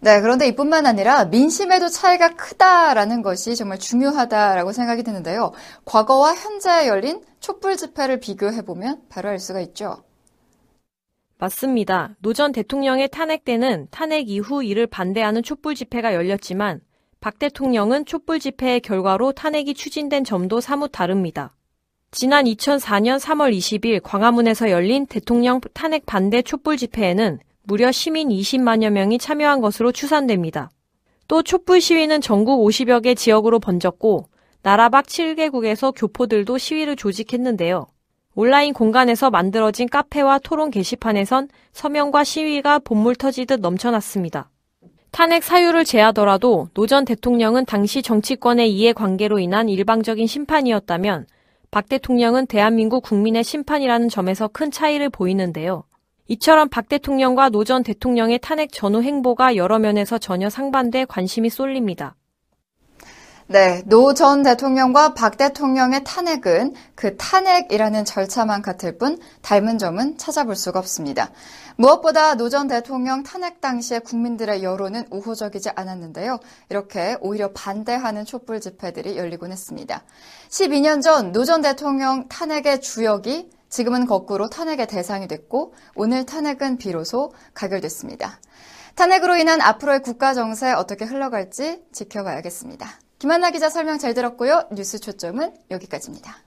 네, 0.00 0.20
그런데 0.22 0.48
이뿐만 0.48 0.86
아니라 0.86 1.26
민심에도 1.26 1.88
차이가 1.88 2.30
크다라는 2.30 3.20
것이 3.20 3.54
정말 3.54 3.78
중요하다라고 3.78 4.72
생각이 4.72 5.02
드는데요. 5.02 5.52
과거와 5.84 6.34
현재 6.34 6.88
열린 6.88 7.22
촛불 7.38 7.76
집회를 7.76 8.18
비교해보면 8.18 9.02
바로 9.10 9.28
알 9.28 9.38
수가 9.38 9.60
있죠. 9.60 10.02
맞습니다. 11.42 12.14
노 12.20 12.34
전 12.34 12.52
대통령의 12.52 13.08
탄핵 13.08 13.44
때는 13.44 13.88
탄핵 13.90 14.30
이후 14.30 14.62
이를 14.62 14.86
반대하는 14.86 15.42
촛불 15.42 15.74
집회가 15.74 16.14
열렸지만 16.14 16.80
박 17.20 17.40
대통령은 17.40 18.06
촛불 18.06 18.38
집회의 18.38 18.78
결과로 18.78 19.32
탄핵이 19.32 19.74
추진된 19.74 20.22
점도 20.22 20.60
사뭇 20.60 20.92
다릅니다. 20.92 21.56
지난 22.12 22.44
2004년 22.44 23.18
3월 23.18 23.52
20일 23.56 24.00
광화문에서 24.04 24.70
열린 24.70 25.04
대통령 25.06 25.60
탄핵 25.74 26.06
반대 26.06 26.42
촛불 26.42 26.76
집회에는 26.76 27.40
무려 27.64 27.90
시민 27.90 28.28
20만여 28.28 28.90
명이 28.90 29.18
참여한 29.18 29.60
것으로 29.60 29.90
추산됩니다. 29.90 30.70
또 31.26 31.42
촛불 31.42 31.80
시위는 31.80 32.20
전국 32.20 32.64
50여 32.64 33.02
개 33.02 33.16
지역으로 33.16 33.58
번졌고 33.58 34.28
나라 34.62 34.88
밖 34.88 35.06
7개국에서 35.06 35.92
교포들도 35.96 36.56
시위를 36.56 36.94
조직했는데요. 36.94 37.88
온라인 38.34 38.72
공간에서 38.72 39.30
만들어진 39.30 39.88
카페와 39.88 40.38
토론 40.38 40.70
게시판에선 40.70 41.48
서명과 41.72 42.24
시위가 42.24 42.78
봇물 42.78 43.14
터지듯 43.16 43.60
넘쳐났습니다. 43.60 44.48
탄핵 45.10 45.42
사유를 45.42 45.84
제하더라도 45.84 46.68
노 46.72 46.86
전 46.86 47.04
대통령은 47.04 47.66
당시 47.66 48.00
정치권의 48.00 48.72
이해관계로 48.72 49.38
인한 49.38 49.68
일방적인 49.68 50.26
심판이었다면 50.26 51.26
박 51.70 51.88
대통령은 51.88 52.46
대한민국 52.46 53.02
국민의 53.02 53.44
심판이라는 53.44 54.08
점에서 54.08 54.48
큰 54.48 54.70
차이를 54.70 55.10
보이는데요. 55.10 55.84
이처럼 56.28 56.70
박 56.70 56.88
대통령과 56.88 57.50
노 57.50 57.64
전 57.64 57.82
대통령의 57.82 58.38
탄핵 58.40 58.72
전후 58.72 59.02
행보가 59.02 59.56
여러 59.56 59.78
면에서 59.78 60.16
전혀 60.16 60.48
상반돼 60.48 61.04
관심이 61.04 61.50
쏠립니다. 61.50 62.14
네, 63.48 63.82
노 63.86 64.14
전 64.14 64.42
대통령과 64.42 65.14
박 65.14 65.36
대통령의 65.36 66.04
탄핵은 66.04 66.74
그 66.94 67.16
탄핵이라는 67.16 68.04
절차만 68.04 68.62
같을 68.62 68.96
뿐 68.98 69.18
닮은 69.42 69.78
점은 69.78 70.16
찾아볼 70.16 70.54
수가 70.56 70.78
없습니다. 70.78 71.30
무엇보다 71.76 72.34
노 72.34 72.48
전 72.48 72.68
대통령 72.68 73.22
탄핵 73.22 73.60
당시에 73.60 73.98
국민들의 73.98 74.62
여론은 74.62 75.06
우호적이지 75.10 75.70
않았는데요. 75.74 76.38
이렇게 76.70 77.16
오히려 77.20 77.52
반대하는 77.52 78.24
촛불 78.24 78.60
집회들이 78.60 79.16
열리곤 79.16 79.50
했습니다. 79.52 80.02
12년 80.48 81.02
전 81.02 81.32
노 81.32 81.44
전 81.44 81.62
대통령 81.62 82.28
탄핵의 82.28 82.80
주역이 82.80 83.50
지금은 83.68 84.06
거꾸로 84.06 84.50
탄핵의 84.50 84.86
대상이 84.86 85.26
됐고 85.28 85.74
오늘 85.94 86.24
탄핵은 86.26 86.76
비로소 86.78 87.32
가결됐습니다. 87.54 88.38
탄핵으로 88.94 89.36
인한 89.36 89.60
앞으로의 89.62 90.02
국가 90.02 90.34
정세 90.34 90.70
어떻게 90.72 91.04
흘러갈지 91.06 91.82
지켜봐야겠습니다. 91.92 93.01
김한나 93.22 93.52
기자 93.52 93.70
설명 93.70 93.98
잘 93.98 94.14
들었고요. 94.14 94.66
뉴스 94.72 94.98
초점은 94.98 95.54
여기까지입니다. 95.70 96.38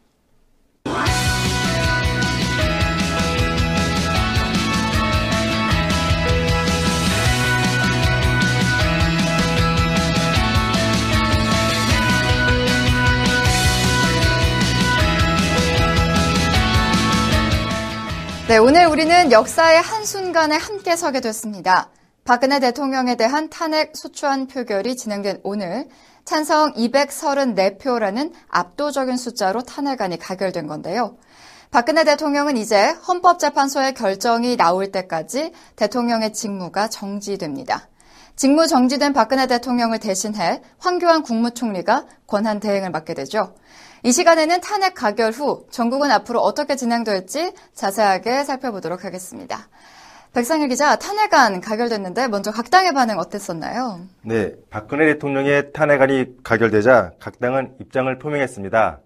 네, 18.50 18.58
오늘 18.58 18.88
우리는 18.88 19.32
역사의 19.32 19.80
한순간에 19.82 20.58
함께 20.58 20.98
서게 20.98 21.22
됐습니다. 21.22 21.90
박근혜 22.26 22.60
대통령에 22.60 23.18
대한 23.18 23.52
탄핵 23.52 23.96
소추안 23.96 24.48
표결이 24.48 24.98
진행된 24.98 25.42
오늘 25.44 25.88
찬성 26.26 26.74
234표라는 26.74 28.34
압도적인 28.50 29.16
숫자로 29.16 29.62
탄핵안이 29.62 30.18
가결된 30.18 30.66
건데요. 30.66 31.18
박근혜 31.70 32.04
대통령은 32.04 32.58
이제 32.58 32.88
헌법재판소의 33.08 33.94
결정이 33.94 34.58
나올 34.58 34.92
때까지 34.92 35.52
대통령의 35.76 36.34
직무가 36.34 36.88
정지됩니다. 36.88 37.90
직무 38.36 38.66
정지된 38.66 39.14
박근혜 39.14 39.46
대통령을 39.46 40.00
대신해 40.00 40.64
황교안 40.80 41.22
국무총리가 41.22 42.08
권한 42.26 42.60
대행을 42.60 42.90
맡게 42.90 43.14
되죠. 43.14 43.54
이 44.02 44.12
시간에는 44.12 44.62
탄핵 44.62 44.96
가결 44.96 45.32
후 45.32 45.68
전국은 45.70 46.10
앞으로 46.10 46.42
어떻게 46.42 46.76
진행될지 46.76 47.54
자세하게 47.76 48.46
살펴보도록 48.46 49.06
하겠습니다. 49.06 49.70
백상일 50.36 50.68
기자, 50.68 50.98
탄핵안 50.98 51.62
가결됐는데 51.62 52.28
먼저 52.28 52.52
각 52.52 52.70
당의 52.70 52.94
반응 52.94 53.18
어땠었나요? 53.18 54.02
네, 54.22 54.54
박근혜 54.70 55.06
대통령의 55.14 55.72
탄핵안이 55.72 56.44
가결되자 56.44 57.14
각 57.22 57.40
당은 57.40 57.78
입장을 57.80 58.20
표명했습니다. 58.20 59.00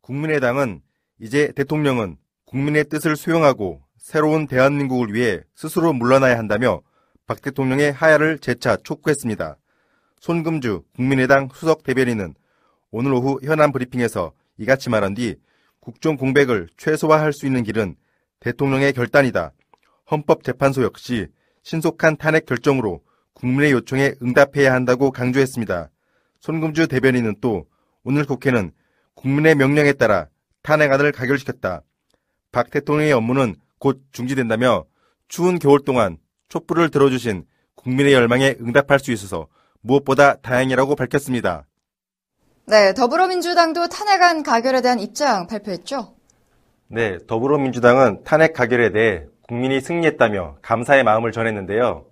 국민의당은 0.00 0.82
이제 1.20 1.52
대통령은 1.54 2.16
국민의 2.46 2.88
뜻을 2.88 3.14
수용하고 3.14 3.80
새로운 3.96 4.48
대한민국을 4.48 5.14
위해 5.14 5.42
스스로 5.54 5.92
물러나야 5.92 6.36
한다며 6.36 6.80
박 7.28 7.40
대통령의 7.40 7.92
하야를 7.92 8.40
재차 8.40 8.76
촉구했습니다. 8.76 9.56
손금주 10.18 10.82
국민의당 10.96 11.48
수석 11.54 11.84
대변인은 11.84 12.34
오늘 12.90 13.12
오후 13.12 13.38
현안 13.44 13.70
브리핑에서 13.70 14.32
이같이 14.56 14.90
말한 14.90 15.14
뒤 15.14 15.36
국정 15.78 16.16
공백을 16.16 16.66
최소화할 16.76 17.32
수 17.32 17.46
있는 17.46 17.62
길은 17.62 17.94
대통령의 18.40 18.94
결단이다. 18.94 19.52
헌법재판소 20.10 20.82
역시 20.82 21.26
신속한 21.62 22.16
탄핵 22.16 22.46
결정으로 22.46 23.02
국민의 23.34 23.72
요청에 23.72 24.14
응답해야 24.22 24.72
한다고 24.72 25.10
강조했습니다. 25.10 25.90
손금주 26.40 26.88
대변인은 26.88 27.36
또 27.40 27.66
오늘 28.04 28.24
국회는 28.24 28.72
국민의 29.14 29.54
명령에 29.54 29.92
따라 29.92 30.28
탄핵안을 30.62 31.12
가결시켰다. 31.12 31.82
박 32.52 32.70
대통령의 32.70 33.12
업무는 33.12 33.54
곧 33.78 34.02
중지된다며 34.12 34.84
추운 35.28 35.58
겨울 35.58 35.84
동안 35.84 36.16
촛불을 36.48 36.90
들어주신 36.90 37.44
국민의 37.74 38.12
열망에 38.12 38.56
응답할 38.60 38.98
수 38.98 39.12
있어서 39.12 39.46
무엇보다 39.80 40.36
다행이라고 40.36 40.96
밝혔습니다. 40.96 41.66
네, 42.66 42.92
더불어민주당도 42.94 43.88
탄핵안 43.88 44.42
가결에 44.42 44.80
대한 44.80 44.98
입장 45.00 45.46
발표했죠? 45.46 46.14
네, 46.88 47.18
더불어민주당은 47.26 48.24
탄핵 48.24 48.52
가결에 48.52 48.90
대해 48.90 49.26
국민이 49.48 49.80
승리했다며 49.80 50.58
감사의 50.60 51.04
마음을 51.04 51.32
전했는데요. 51.32 52.04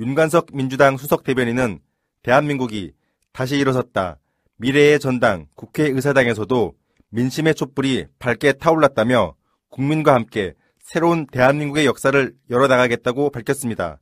윤관석 0.00 0.48
민주당 0.52 0.96
수석 0.96 1.22
대변인은 1.22 1.78
대한민국이 2.24 2.94
다시 3.32 3.56
일어섰다. 3.56 4.18
미래의 4.56 4.98
전당 4.98 5.46
국회의사당에서도 5.54 6.74
민심의 7.10 7.54
촛불이 7.54 8.06
밝게 8.18 8.54
타올랐다며 8.54 9.36
국민과 9.68 10.12
함께 10.12 10.54
새로운 10.80 11.28
대한민국의 11.28 11.86
역사를 11.86 12.34
열어나가겠다고 12.50 13.30
밝혔습니다. 13.30 14.00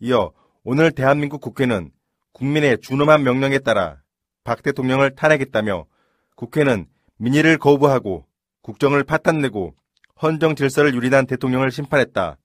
이어 0.00 0.32
오늘 0.64 0.90
대한민국 0.90 1.40
국회는 1.40 1.92
국민의 2.32 2.78
준엄한 2.80 3.22
명령에 3.22 3.60
따라 3.60 4.02
박 4.42 4.64
대통령을 4.64 5.14
탄핵했다며 5.14 5.86
국회는 6.34 6.86
민의를 7.18 7.58
거부하고 7.58 8.26
국정을 8.62 9.04
파탄내고 9.04 9.76
헌정 10.20 10.54
질서를 10.56 10.94
유린한 10.94 11.26
대통령을 11.26 11.70
심판했다. 11.70 12.38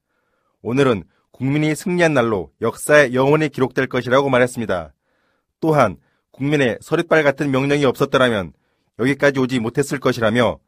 오늘은 0.62 1.04
국민이 1.32 1.74
승리한 1.76 2.14
날로 2.14 2.52
역사에 2.62 3.14
영원히 3.14 3.50
기록될 3.50 3.88
것이라고 3.88 4.30
말했습니다. 4.30 4.94
또한 5.60 5.98
국민의 6.32 6.78
서릿발 6.82 7.24
같은 7.24 7.52
명령이 7.52 7.86
없었더라면 7.86 8.54
여기까지 9.00 9.40
오지 9.40 9.60
못했을 9.60 10.00
것이라며 10.00 10.60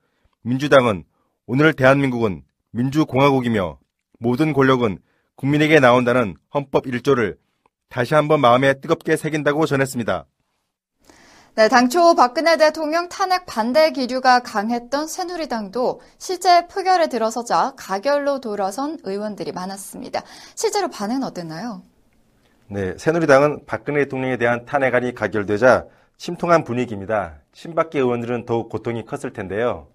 민주당은 0.41 1.03
오늘 1.45 1.73
대한민국은 1.73 2.43
민주공화국이며 2.71 3.79
모든 4.19 4.53
권력은 4.53 4.99
국민에게 5.35 5.79
나온다는 5.79 6.35
헌법 6.53 6.85
1조를 6.85 7.37
다시 7.89 8.15
한번 8.15 8.41
마음에 8.41 8.73
뜨겁게 8.79 9.15
새긴다고 9.15 9.65
전했습니다. 9.65 10.25
네, 11.57 11.69
당초 11.69 12.15
박근혜 12.15 12.57
대통령 12.57 13.07
탄핵 13.07 13.45
반대 13.45 13.91
기류가 13.91 14.41
강했던 14.41 15.07
새누리당도 15.07 16.01
실제 16.17 16.67
표결에 16.67 17.07
들어서자 17.07 17.71
가결로 17.77 18.41
돌아선 18.41 18.97
의원들이 19.03 19.53
많았습니다. 19.53 20.21
실제로 20.53 20.89
반응은 20.89 21.23
어땠나요? 21.23 21.81
네, 22.67 22.97
새누리당은 22.97 23.65
박근혜 23.65 24.01
대통령에 24.03 24.35
대한 24.35 24.65
탄핵안이 24.65 25.15
가결되자 25.15 25.85
심통한 26.17 26.65
분위기입니다. 26.65 27.39
친박계 27.53 27.99
의원들은 27.99 28.45
더욱 28.45 28.67
고통이 28.67 29.05
컸을 29.05 29.31
텐데요. 29.31 29.87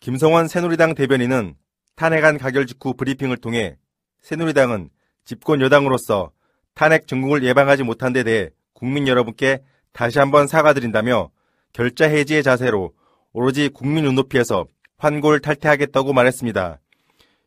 김성원 0.00 0.48
새누리당 0.48 0.94
대변인은 0.94 1.54
탄핵안 1.94 2.36
가결 2.36 2.66
직후 2.66 2.92
브리핑을 2.92 3.38
통해 3.38 3.78
새누리당은 4.20 4.90
집권 5.24 5.62
여당으로서 5.62 6.32
탄핵 6.74 7.06
전국을 7.06 7.42
예방하지 7.42 7.84
못한 7.84 8.12
데 8.12 8.22
대해 8.22 8.50
국민 8.76 9.08
여러분께 9.08 9.62
다시 9.92 10.18
한번 10.18 10.46
사과드린다며 10.46 11.30
결자 11.72 12.08
해지의 12.08 12.42
자세로 12.42 12.92
오로지 13.32 13.70
국민 13.70 14.04
눈높이에서 14.04 14.66
환골 14.98 15.40
탈퇴하겠다고 15.40 16.12
말했습니다. 16.12 16.78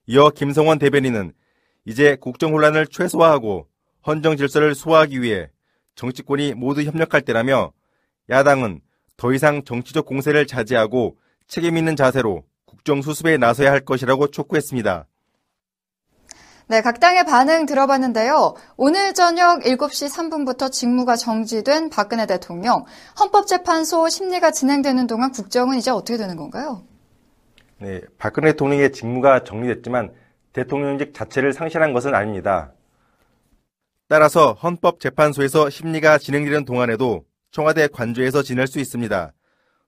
이어 0.08 0.32
김성원 0.32 0.80
대변인은 0.80 1.34
이제 1.86 2.18
국정 2.20 2.54
혼란을 2.54 2.88
최소화하고 2.88 3.68
헌정 4.08 4.38
질서를 4.38 4.74
소화하기 4.74 5.22
위해 5.22 5.52
정치권이 5.94 6.56
모두 6.56 6.82
협력할 6.82 7.22
때라며 7.22 7.74
야당은 8.32 8.82
더 9.16 9.32
이상 9.32 9.64
정치적 9.64 10.08
공세를 10.08 10.48
자제하고 10.48 11.18
책임 11.48 11.78
있는 11.78 11.96
자세로 11.96 12.44
국정 12.66 13.04
수습에 13.04 13.38
나서야 13.38 13.72
할 13.72 13.82
것이라고 13.82 14.28
촉구했습니다. 14.28 15.06
네, 16.70 16.84
각 16.84 17.00
당의 17.00 17.26
반응 17.26 17.66
들어봤는데요. 17.66 18.54
오늘 18.78 19.16
저녁 19.16 19.62
7시 19.62 20.08
3분부터 20.08 20.72
직무가 20.72 21.16
정지된 21.16 21.90
박근혜 21.90 22.28
대통령. 22.28 22.86
헌법재판소 23.20 24.08
심리가 24.08 24.52
진행되는 24.52 25.08
동안 25.08 25.32
국정은 25.32 25.80
이제 25.80 25.90
어떻게 25.90 26.16
되는 26.16 26.36
건가요? 26.36 26.84
네, 27.80 28.02
박근혜 28.20 28.52
대통령의 28.52 28.92
직무가 28.92 29.44
정리됐지만 29.44 30.14
대통령직 30.54 31.16
자체를 31.16 31.54
상실한 31.54 31.92
것은 31.92 32.14
아닙니다. 32.14 32.72
따라서 34.08 34.54
헌법재판소에서 34.54 35.72
심리가 35.72 36.20
진행되는 36.20 36.66
동안에도 36.66 37.26
청와대 37.50 37.88
관저에서 37.88 38.44
지낼 38.44 38.68
수 38.68 38.80
있습니다. 38.80 39.34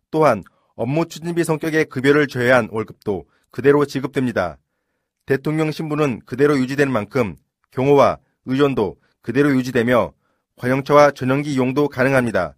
또한 0.09 0.43
업무 0.73 1.05
추진비 1.05 1.43
성격의 1.43 1.85
급여를 1.85 2.25
제외한 2.27 2.69
월급도 2.71 3.25
그대로 3.51 3.85
지급됩니다. 3.85 4.57
대통령 5.31 5.71
신분은 5.71 6.23
그대로 6.25 6.57
유지되는 6.57 6.91
만큼 6.91 7.37
경호와 7.71 8.17
의전도 8.47 8.97
그대로 9.21 9.55
유지되며 9.55 10.11
관영차와 10.57 11.11
전용기 11.11 11.53
이용도 11.53 11.87
가능합니다. 11.87 12.55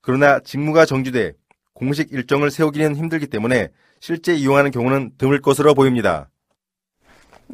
그러나 0.00 0.38
직무가 0.38 0.86
정지돼 0.86 1.32
공식 1.72 2.12
일정을 2.12 2.52
세우기는 2.52 2.94
힘들기 2.94 3.26
때문에 3.26 3.70
실제 3.98 4.32
이용하는 4.32 4.70
경우는 4.70 5.14
드물 5.18 5.40
것으로 5.40 5.74
보입니다. 5.74 6.30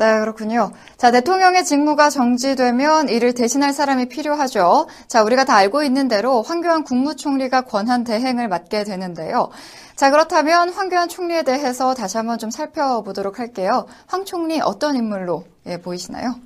네, 0.01 0.19
그렇군요. 0.19 0.73
자, 0.97 1.11
대통령의 1.11 1.63
직무가 1.63 2.09
정지되면 2.09 3.11
이를 3.11 3.35
대신할 3.35 3.75
사람이 3.75 4.09
필요하죠. 4.09 4.87
자, 5.09 5.23
우리가 5.23 5.45
다 5.45 5.57
알고 5.57 5.83
있는 5.83 6.09
대로 6.09 6.41
황교안 6.41 6.85
국무총리가 6.85 7.67
권한 7.67 8.03
대행을 8.03 8.49
맡게 8.49 8.85
되는데요. 8.85 9.51
자, 9.97 10.11
그렇다면 10.11 10.71
황교안 10.71 11.11
총리에 11.11 11.43
대해서 11.43 11.93
다시 11.93 12.17
한번 12.17 12.39
좀 12.39 12.51
살펴보도록 12.51 13.39
할게요. 13.39 13.87
황 14.07 14.25
총리 14.25 14.59
어떤 14.63 14.97
인물로 14.97 15.45
예, 15.67 15.77
보이시나요? 15.77 16.37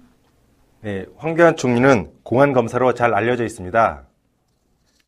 네, 0.80 1.06
황교안 1.16 1.54
총리는 1.54 2.10
공안 2.24 2.52
검사로 2.52 2.94
잘 2.94 3.14
알려져 3.14 3.44
있습니다. 3.44 4.02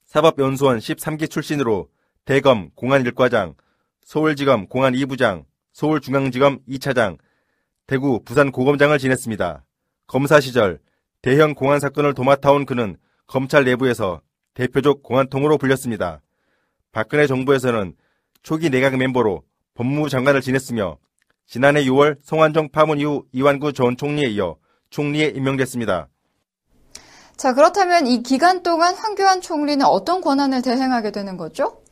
사법연수원 0.05 0.79
13기 0.79 1.29
출신으로 1.29 1.89
대검 2.25 2.71
공안 2.77 3.03
1과장, 3.03 3.57
서울지검 4.05 4.69
공안 4.69 4.93
2부장, 4.93 5.47
서울중앙지검 5.73 6.61
2차장, 6.69 7.19
대구 7.87 8.21
부산 8.25 8.51
고검장을 8.51 8.99
지냈습니다. 8.99 9.65
검사 10.09 10.41
시절 10.41 10.81
대형 11.23 11.55
공안 11.55 11.79
사건을 11.79 12.15
도맡아온 12.15 12.67
그는 12.67 12.97
검찰 13.29 13.65
내부에서 13.65 14.21
대표적 14.55 15.05
공안통으로 15.05 15.57
불렸습니다. 15.57 16.21
박근혜 16.91 17.29
정부에서는 17.29 17.95
초기 18.43 18.71
내각 18.71 18.97
멤버로 18.97 19.45
법무부 19.75 20.09
장관을 20.09 20.41
지냈으며 20.41 20.99
지난해 21.47 21.85
6월 21.85 22.19
송환정 22.25 22.71
파문 22.71 22.99
이후 22.99 23.25
이완구 23.31 23.73
전 23.73 23.97
총리에 23.97 24.31
이어 24.31 24.57
총리에 24.91 25.29
임명됐습니다. 25.37 26.09
자, 27.37 27.55
그렇다면 27.55 28.09
이 28.09 28.23
기간 28.25 28.65
동안 28.65 28.97
황교안 28.97 29.41
총리는 29.41 29.85
어떤 29.87 30.21
권한을 30.21 30.63
대행하게 30.63 31.13
되는 31.13 31.37
거죠? 31.37 31.83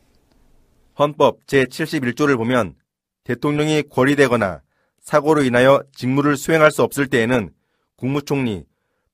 헌법 0.99 1.45
제71조를 1.45 2.35
보면 2.35 2.75
대통령이 3.23 3.83
권리되거나 3.83 4.64
사고로 5.05 5.43
인하여 5.43 5.83
직무를 5.93 6.35
수행할 6.35 6.71
수 6.71 6.81
없을 6.81 7.05
때에는 7.07 7.51
국무총리, 7.95 8.65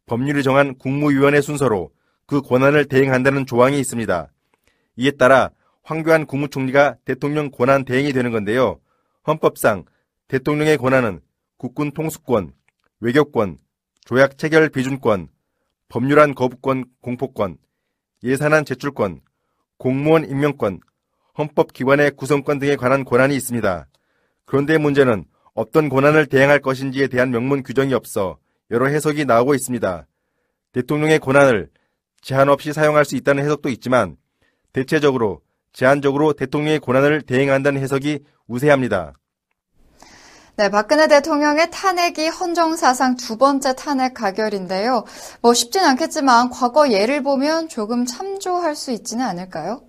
법률이 0.06 0.42
정한 0.42 0.78
국무위원회 0.78 1.42
순서로 1.42 1.92
그 2.26 2.42
권한을 2.42 2.86
대행한다는 2.86 3.46
조항이 3.46 3.78
있습니다. 3.78 4.32
이에 4.96 5.12
따라 5.12 5.52
황교안 5.84 6.26
국무총리가 6.26 6.96
대통령 7.04 7.52
권한 7.52 7.84
대행이 7.84 8.14
되는 8.14 8.32
건데요. 8.32 8.80
헌법상 9.28 9.84
대통령의 10.30 10.78
권한은 10.78 11.20
국군 11.58 11.92
통수권, 11.92 12.54
외교권, 13.02 13.58
조약 14.06 14.38
체결 14.38 14.70
비준권, 14.70 15.28
법률안 15.90 16.36
거부권 16.36 16.86
공포권, 17.02 17.58
예산안 18.24 18.64
제출권, 18.64 19.20
공무원 19.78 20.24
임명권, 20.24 20.80
헌법기관의 21.38 22.12
구성권 22.12 22.60
등에 22.60 22.78
관한 22.78 23.04
권한이 23.04 23.36
있습니다. 23.36 23.88
그런데 24.46 24.78
문제는 24.78 25.26
어떤 25.54 25.90
권한을 25.90 26.28
대행할 26.28 26.60
것인지에 26.60 27.08
대한 27.08 27.32
명문 27.32 27.64
규정이 27.64 27.94
없어 27.94 28.38
여러 28.70 28.88
해석이 28.88 29.26
나오고 29.26 29.54
있습니다. 29.54 30.08
대통령의 30.72 31.20
권한을 31.20 31.70
제한 32.22 32.50
없이 32.50 32.72
사용할 32.72 33.04
수 33.04 33.16
있다는 33.16 33.44
해석도 33.44 33.70
있지만 33.70 34.16
대체적으로 34.72 35.42
제한적으로 35.74 36.34
대통령의 36.34 36.80
권한을 36.80 37.22
대행한다는 37.22 37.82
해석이 37.82 38.20
우세합니다. 38.48 39.14
네, 40.58 40.70
박근혜 40.70 41.08
대통령의 41.08 41.72
탄핵이 41.72 42.28
헌정사상 42.28 43.16
두 43.16 43.38
번째 43.38 43.74
탄핵 43.76 44.14
가결인데요. 44.14 45.06
뭐 45.42 45.54
쉽진 45.54 45.82
않겠지만 45.84 46.50
과거 46.50 46.92
예를 46.92 47.24
보면 47.24 47.68
조금 47.68 48.06
참조할 48.06 48.76
수 48.76 48.92
있지는 48.92 49.26
않을까요? 49.26 49.82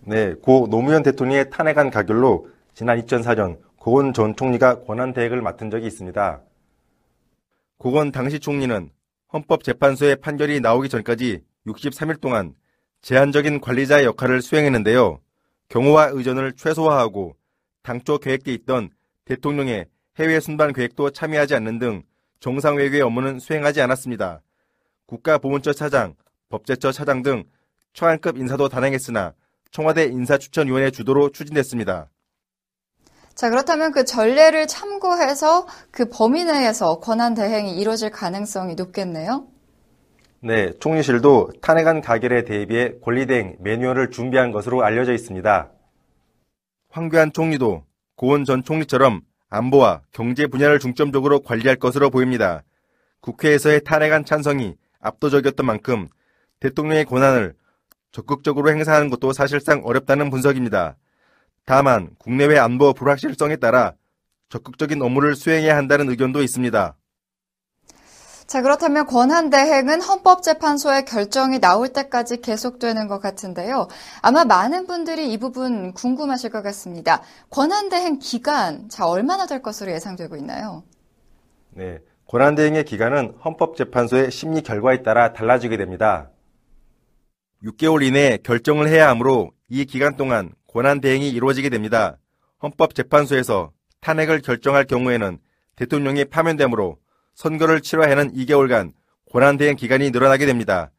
네, 0.00 0.34
고 0.34 0.66
노무현 0.70 1.02
대통령의 1.02 1.50
탄핵안 1.50 1.90
가결로 1.90 2.48
지난 2.74 3.00
2004년 3.00 3.58
고건 3.80 4.12
전 4.12 4.36
총리가 4.36 4.82
권한 4.82 5.14
대행을 5.14 5.40
맡은 5.40 5.70
적이 5.70 5.86
있습니다. 5.86 6.42
고건 7.78 8.12
당시 8.12 8.38
총리는 8.38 8.90
헌법재판소의 9.32 10.16
판결이 10.16 10.60
나오기 10.60 10.90
전까지 10.90 11.42
63일 11.66 12.20
동안 12.20 12.54
제한적인 13.00 13.62
관리자의 13.62 14.04
역할을 14.04 14.42
수행했는데요. 14.42 15.20
경호와 15.70 16.10
의전을 16.12 16.52
최소화하고 16.56 17.36
당초 17.82 18.18
계획돼 18.18 18.52
있던 18.52 18.90
대통령의 19.24 19.86
해외 20.18 20.40
순방 20.40 20.74
계획도 20.74 21.08
참여하지 21.08 21.54
않는 21.54 21.78
등 21.78 22.02
정상 22.38 22.76
외교의 22.76 23.00
업무는 23.00 23.38
수행하지 23.38 23.80
않았습니다. 23.80 24.42
국가보훈처 25.06 25.72
차장, 25.72 26.16
법제처 26.50 26.92
차장 26.92 27.22
등 27.22 27.44
초안급 27.94 28.36
인사도 28.36 28.68
단행했으나 28.68 29.32
청와대 29.70 30.04
인사추천위원회 30.04 30.90
주도로 30.90 31.30
추진됐습니다. 31.30 32.10
자, 33.40 33.48
그렇다면 33.48 33.90
그 33.90 34.04
전례를 34.04 34.66
참고해서 34.66 35.66
그 35.90 36.10
범위 36.10 36.44
내에서 36.44 37.00
권한 37.00 37.32
대행이 37.32 37.74
이루어질 37.80 38.10
가능성이 38.10 38.74
높겠네요. 38.74 39.46
네, 40.40 40.74
총리실도 40.78 41.52
탄핵안 41.62 42.02
가결에 42.02 42.44
대비해 42.44 42.92
권리대행 43.02 43.56
매뉴얼을 43.60 44.10
준비한 44.10 44.52
것으로 44.52 44.84
알려져 44.84 45.14
있습니다. 45.14 45.70
황교안 46.90 47.32
총리도 47.32 47.84
고은 48.16 48.44
전 48.44 48.62
총리처럼 48.62 49.22
안보와 49.48 50.02
경제 50.12 50.46
분야를 50.46 50.78
중점적으로 50.78 51.40
관리할 51.40 51.76
것으로 51.76 52.10
보입니다. 52.10 52.62
국회에서의 53.22 53.84
탄핵안 53.84 54.26
찬성이 54.26 54.76
압도적이었던 55.00 55.64
만큼 55.64 56.10
대통령의 56.60 57.06
권한을 57.06 57.54
적극적으로 58.12 58.68
행사하는 58.68 59.08
것도 59.08 59.32
사실상 59.32 59.80
어렵다는 59.82 60.28
분석입니다. 60.28 60.98
다만 61.64 62.10
국내외 62.18 62.58
안보 62.58 62.92
불확실성에 62.92 63.56
따라 63.56 63.94
적극적인 64.48 65.00
업무를 65.02 65.36
수행해야 65.36 65.76
한다는 65.76 66.10
의견도 66.10 66.42
있습니다. 66.42 66.96
자, 68.50 68.62
그렇다면 68.62 69.06
권한대행은 69.06 70.02
헌법재판소의 70.02 71.04
결정이 71.04 71.60
나올 71.60 71.88
때까지 71.90 72.40
계속되는 72.40 73.06
것 73.06 73.20
같은데요. 73.20 73.86
아마 74.22 74.44
많은 74.44 74.88
분들이 74.88 75.32
이 75.32 75.38
부분 75.38 75.92
궁금하실 75.94 76.50
것 76.50 76.60
같습니다. 76.62 77.22
권한대행 77.50 78.18
기간, 78.18 78.88
자, 78.88 79.06
얼마나 79.06 79.46
될 79.46 79.62
것으로 79.62 79.92
예상되고 79.92 80.34
있나요? 80.34 80.82
네. 81.70 82.00
권한대행의 82.26 82.86
기간은 82.86 83.36
헌법재판소의 83.44 84.32
심리 84.32 84.62
결과에 84.62 85.04
따라 85.04 85.32
달라지게 85.32 85.76
됩니다. 85.76 86.30
6개월 87.62 88.02
이내에 88.02 88.38
결정을 88.42 88.88
해야 88.88 89.08
하므로 89.10 89.52
이 89.70 89.84
기간 89.84 90.16
동안 90.16 90.52
권한 90.66 91.00
대행이 91.00 91.30
이루어지게 91.30 91.68
됩니다. 91.70 92.18
헌법재판소에서 92.60 93.70
탄핵을 94.00 94.42
결정할 94.42 94.84
경우에는 94.84 95.38
대통령이 95.76 96.24
파면되므로 96.24 96.98
선거를 97.34 97.80
치러야 97.80 98.10
하는 98.10 98.32
2개월간 98.32 98.92
권한대행 99.32 99.76
기간이 99.76 100.10
늘어나게 100.10 100.44
됩니다. 100.44 100.90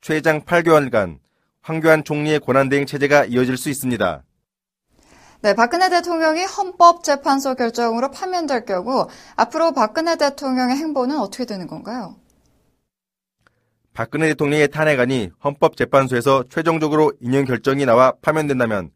최장 0.00 0.42
8개월간 0.42 1.18
황교안 1.62 2.04
총리의 2.04 2.38
권한대행 2.40 2.86
체제가 2.86 3.24
이어질 3.24 3.56
수 3.56 3.68
있습니다. 3.70 4.22
네, 5.42 5.54
박근혜 5.54 5.90
대통령이 5.90 6.44
헌법재판소 6.44 7.56
결정으로 7.56 8.12
파면될 8.12 8.64
경우 8.64 9.08
앞으로 9.34 9.72
박근혜 9.72 10.16
대통령의 10.16 10.76
행보는 10.76 11.18
어떻게 11.18 11.44
되는 11.44 11.66
건가요? 11.66 12.21
박근혜 13.94 14.28
대통령의 14.28 14.68
탄핵안이 14.68 15.30
헌법재판소에서 15.44 16.44
최종적으로 16.48 17.12
인용 17.20 17.44
결정이 17.44 17.84
나와 17.84 18.14
파면된다면 18.22 18.90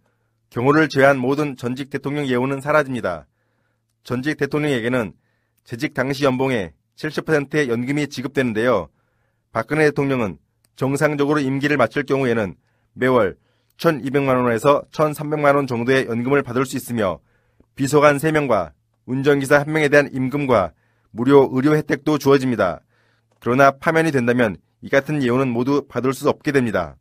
경호를 0.48 0.88
제외한 0.88 1.18
모든 1.18 1.54
전직 1.54 1.90
대통령 1.90 2.26
예우는 2.26 2.62
사라집니다. 2.62 3.26
전직 4.04 4.38
대통령에게는 4.38 5.12
재직 5.64 5.92
당시 5.92 6.24
연봉의 6.24 6.72
70%의 6.96 7.68
연금이 7.68 8.08
지급되는데요. 8.08 8.88
박근혜 9.52 9.84
대통령은 9.86 10.38
정상적으로 10.76 11.40
임기를 11.40 11.76
마칠 11.76 12.04
경우에는 12.04 12.54
매월 12.94 13.36
1,200만 13.76 14.44
원에서 14.44 14.82
1,300만 14.92 15.56
원 15.56 15.66
정도의 15.66 16.06
연금을 16.06 16.42
받을 16.42 16.64
수 16.64 16.76
있으며 16.76 17.18
비서관 17.74 18.16
3명과 18.16 18.72
운전기사 19.04 19.62
1명에 19.64 19.90
대한 19.90 20.08
임금과 20.10 20.72
무료 21.10 21.50
의료 21.52 21.76
혜택도 21.76 22.16
주어집니다. 22.16 22.80
그러나 23.40 23.72
파면이 23.72 24.10
된다면 24.10 24.56
이 24.82 24.88
같은 24.88 25.22
예우는 25.22 25.48
모두 25.48 25.86
받을 25.88 26.12
수 26.12 26.28
없게 26.28 26.52
됩니다. 26.52 26.96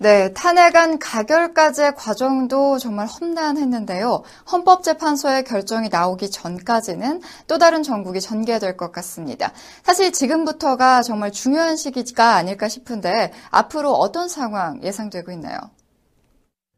네, 0.00 0.32
탄핵안 0.32 1.00
가결까지의 1.00 1.96
과정도 1.96 2.78
정말 2.78 3.08
험난했는데요. 3.08 4.22
헌법재판소의 4.52 5.42
결정이 5.42 5.88
나오기 5.88 6.30
전까지는 6.30 7.20
또 7.48 7.58
다른 7.58 7.82
전국이 7.82 8.20
전개될 8.20 8.76
것 8.76 8.92
같습니다. 8.92 9.52
사실 9.82 10.12
지금부터가 10.12 11.02
정말 11.02 11.32
중요한 11.32 11.76
시기가 11.76 12.36
아닐까 12.36 12.68
싶은데 12.68 13.32
앞으로 13.50 13.92
어떤 13.92 14.28
상황 14.28 14.80
예상되고 14.84 15.32
있나요? 15.32 15.58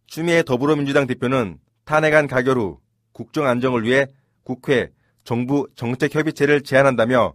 추미애 0.06 0.42
더불어민주당 0.42 1.06
대표는 1.06 1.58
탄핵안 1.84 2.26
가결 2.26 2.56
후 2.56 2.78
국정 3.12 3.46
안정을 3.46 3.84
위해 3.84 4.06
국회, 4.44 4.92
정부 5.24 5.66
정책협의체를 5.76 6.62
제안한다며 6.62 7.34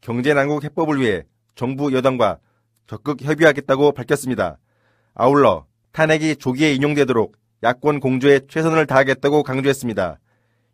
경제난국 0.00 0.62
해법을 0.62 1.00
위해 1.00 1.24
정부 1.54 1.92
여당과 1.92 2.38
적극 2.86 3.22
협의하겠다고 3.22 3.92
밝혔습니다. 3.92 4.58
아울러 5.14 5.66
탄핵이 5.92 6.36
조기에 6.36 6.74
인용되도록 6.74 7.36
야권 7.62 8.00
공조에 8.00 8.40
최선을 8.48 8.86
다하겠다고 8.86 9.42
강조했습니다. 9.42 10.18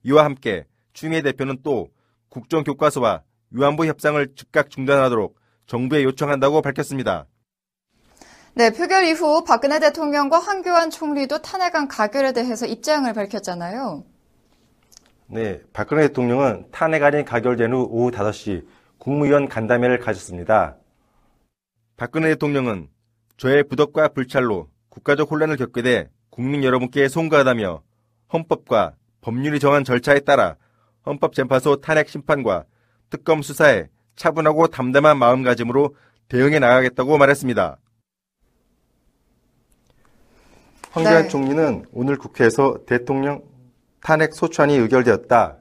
이와 0.05 0.25
함께 0.25 0.65
추미애 0.93 1.23
대표는 1.23 1.59
또 1.63 1.89
국정교과서와 2.31 3.23
위안부 3.51 3.87
협상을 3.87 4.35
즉각 4.35 4.71
중단하도록 4.71 5.37
정부에 5.67 6.03
요청한다고 6.05 6.63
밝혔습니다. 6.63 7.27
네, 8.55 8.71
표결 8.71 9.05
이후 9.05 9.45
박근혜 9.45 9.79
대통령과 9.79 10.39
황교안 10.39 10.91
총리도 10.91 11.43
탄핵안 11.43 11.87
가결에 11.87 12.33
대해서 12.33 12.67
입장을 12.67 13.13
밝혔잖아요. 13.13 14.05
네, 15.29 15.61
박근혜 15.73 16.09
대통령은 16.09 16.67
탄핵안이 16.73 17.25
가결된 17.25 17.73
후 17.73 17.87
오후 17.89 18.11
5시 18.11 18.67
국무위원 19.01 19.49
간담회를 19.49 19.99
가졌습니다. 19.99 20.77
박근혜 21.97 22.29
대통령은 22.29 22.89
저의 23.39 23.65
부덕과 23.65 24.09
불찰로 24.09 24.69
국가적 24.91 25.31
혼란을 25.31 25.57
겪게 25.57 25.81
돼 25.81 26.11
국민 26.29 26.63
여러분께 26.63 27.09
송가하다며 27.09 27.83
헌법과 28.33 28.95
법률이 29.23 29.59
정한 29.59 29.85
절차에 29.85 30.21
따라 30.21 30.57
헌법재판소 31.07 31.77
탄핵 31.77 32.11
심판과 32.11 32.67
특검 33.09 33.41
수사에 33.41 33.89
차분하고 34.17 34.67
담담한 34.67 35.19
마음가짐으로 35.19 35.97
대응해 36.29 36.59
나가겠다고 36.59 37.17
말했습니다. 37.17 37.79
황교안 40.91 41.23
네. 41.23 41.29
총리는 41.29 41.87
오늘 41.93 42.19
국회에서 42.19 42.85
대통령 42.85 43.43
탄핵 44.03 44.35
소추안이 44.35 44.77
의결되었다. 44.77 45.57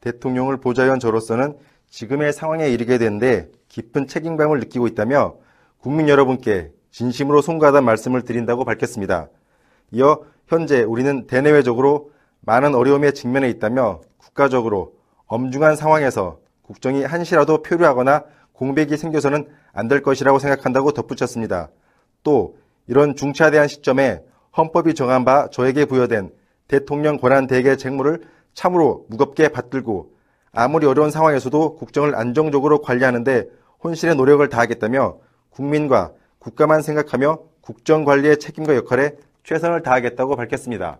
대통령을 0.00 0.58
보좌한 0.58 1.00
저로서는 1.00 1.58
지금의 1.94 2.32
상황에 2.32 2.68
이르게 2.68 2.98
된데 2.98 3.48
깊은 3.68 4.08
책임감을 4.08 4.58
느끼고 4.58 4.88
있다며 4.88 5.36
국민 5.78 6.08
여러분께 6.08 6.72
진심으로 6.90 7.40
송가하다는 7.40 7.84
말씀을 7.86 8.22
드린다고 8.22 8.64
밝혔습니다. 8.64 9.28
이어 9.92 10.24
현재 10.48 10.82
우리는 10.82 11.28
대내외적으로 11.28 12.10
많은 12.40 12.74
어려움에 12.74 13.12
직면해 13.12 13.48
있다며 13.48 14.00
국가적으로 14.16 14.94
엄중한 15.26 15.76
상황에서 15.76 16.40
국정이 16.62 17.04
한시라도 17.04 17.62
표류하거나 17.62 18.24
공백이 18.54 18.96
생겨서는 18.96 19.48
안 19.72 19.86
될 19.86 20.02
것이라고 20.02 20.40
생각한다고 20.40 20.92
덧붙였습니다. 20.92 21.70
또 22.24 22.56
이런 22.88 23.14
중차대한 23.14 23.68
시점에 23.68 24.20
헌법이 24.56 24.94
정한 24.94 25.24
바 25.24 25.48
저에게 25.52 25.84
부여된 25.84 26.32
대통령 26.66 27.18
권한 27.18 27.46
대개 27.46 27.76
책무를 27.76 28.24
참으로 28.52 29.06
무겁게 29.08 29.46
받들고 29.46 30.13
아무리 30.54 30.86
어려운 30.86 31.10
상황에서도 31.10 31.76
국정을 31.76 32.14
안정적으로 32.14 32.80
관리하는데 32.80 33.46
혼신의 33.82 34.14
노력을 34.16 34.48
다하겠다며 34.48 35.18
국민과 35.50 36.12
국가만 36.38 36.82
생각하며 36.82 37.40
국정 37.60 38.04
관리의 38.04 38.38
책임과 38.38 38.76
역할에 38.76 39.16
최선을 39.44 39.82
다하겠다고 39.82 40.36
밝혔습니다. 40.36 40.98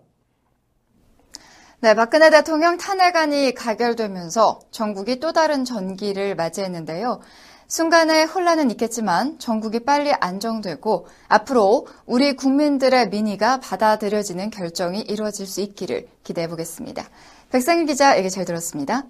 네, 1.81 1.95
박근혜 1.95 2.31
대통령 2.31 2.79
탄핵안이 2.79 3.55
가결되면서 3.55 4.61
전국이 4.71 5.21
또 5.21 5.33
다른 5.33 5.65
전기를 5.65 6.35
맞이했는데요. 6.35 7.21
순간의 7.67 8.27
혼란은 8.27 8.71
있겠지만 8.73 9.39
전국이 9.39 9.81
빨리 9.81 10.13
안정되고 10.13 11.07
앞으로 11.29 11.87
우리 12.07 12.37
국민들의 12.37 13.09
민의가 13.09 13.61
받아들여지는 13.61 14.51
결정이 14.51 15.01
이루어질 15.01 15.47
수 15.47 15.61
있기를 15.61 16.07
기대해 16.23 16.49
보겠습니다. 16.49 17.05
백상일 17.51 17.87
기자 17.87 18.19
얘기 18.19 18.31
잘 18.31 18.45
들었습니다. 18.45 19.05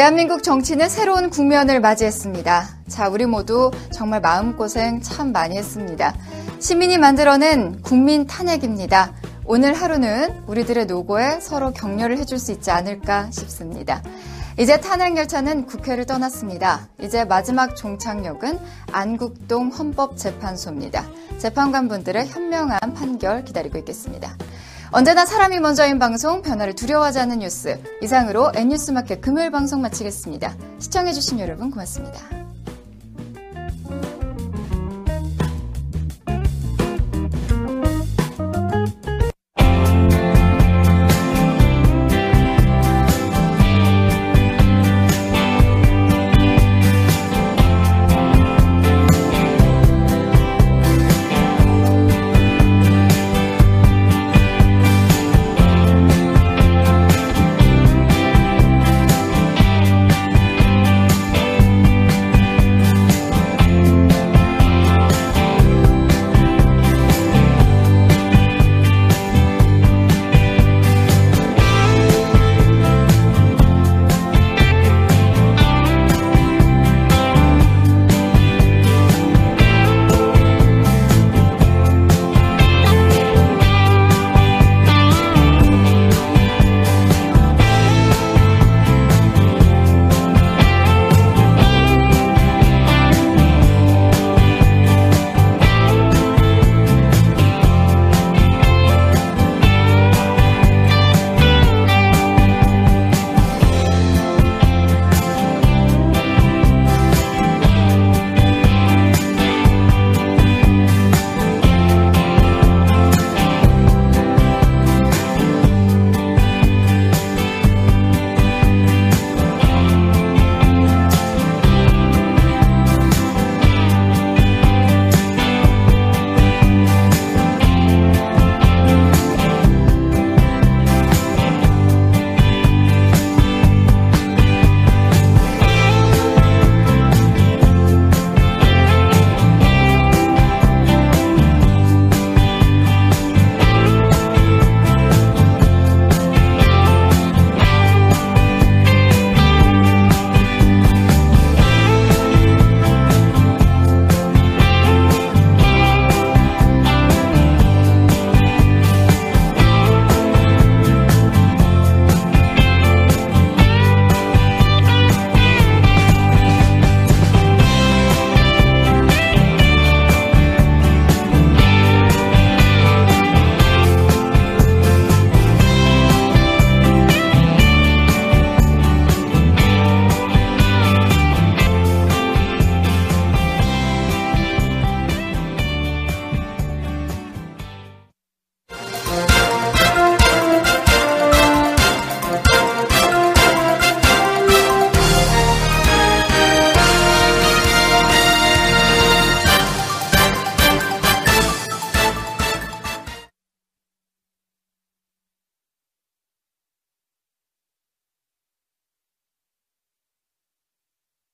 대한민국 0.00 0.42
정치는 0.42 0.88
새로운 0.88 1.28
국면을 1.28 1.78
맞이했습니다. 1.80 2.68
자, 2.88 3.08
우리 3.08 3.26
모두 3.26 3.70
정말 3.92 4.22
마음고생 4.22 5.02
참 5.02 5.30
많이 5.30 5.58
했습니다. 5.58 6.14
시민이 6.58 6.96
만들어낸 6.96 7.82
국민 7.82 8.26
탄핵입니다. 8.26 9.12
오늘 9.52 9.74
하루는 9.74 10.44
우리들의 10.46 10.86
노고에 10.86 11.40
서로 11.40 11.72
격려를 11.72 12.18
해줄 12.18 12.38
수 12.38 12.52
있지 12.52 12.70
않을까 12.70 13.32
싶습니다. 13.32 14.00
이제 14.56 14.80
탄핵 14.80 15.16
열차는 15.16 15.66
국회를 15.66 16.06
떠났습니다. 16.06 16.86
이제 17.02 17.24
마지막 17.24 17.74
종착역은 17.74 18.60
안국동 18.92 19.70
헌법재판소입니다. 19.70 21.04
재판관분들의 21.38 22.28
현명한 22.28 22.94
판결 22.94 23.44
기다리고 23.44 23.76
있겠습니다. 23.78 24.36
언제나 24.92 25.26
사람이 25.26 25.58
먼저인 25.58 25.98
방송, 25.98 26.42
변화를 26.42 26.76
두려워하지 26.76 27.18
않는 27.18 27.40
뉴스. 27.40 27.76
이상으로 28.02 28.52
N뉴스마켓 28.54 29.20
금요일 29.20 29.50
방송 29.50 29.80
마치겠습니다. 29.80 30.54
시청해주신 30.78 31.40
여러분 31.40 31.72
고맙습니다. 31.72 32.20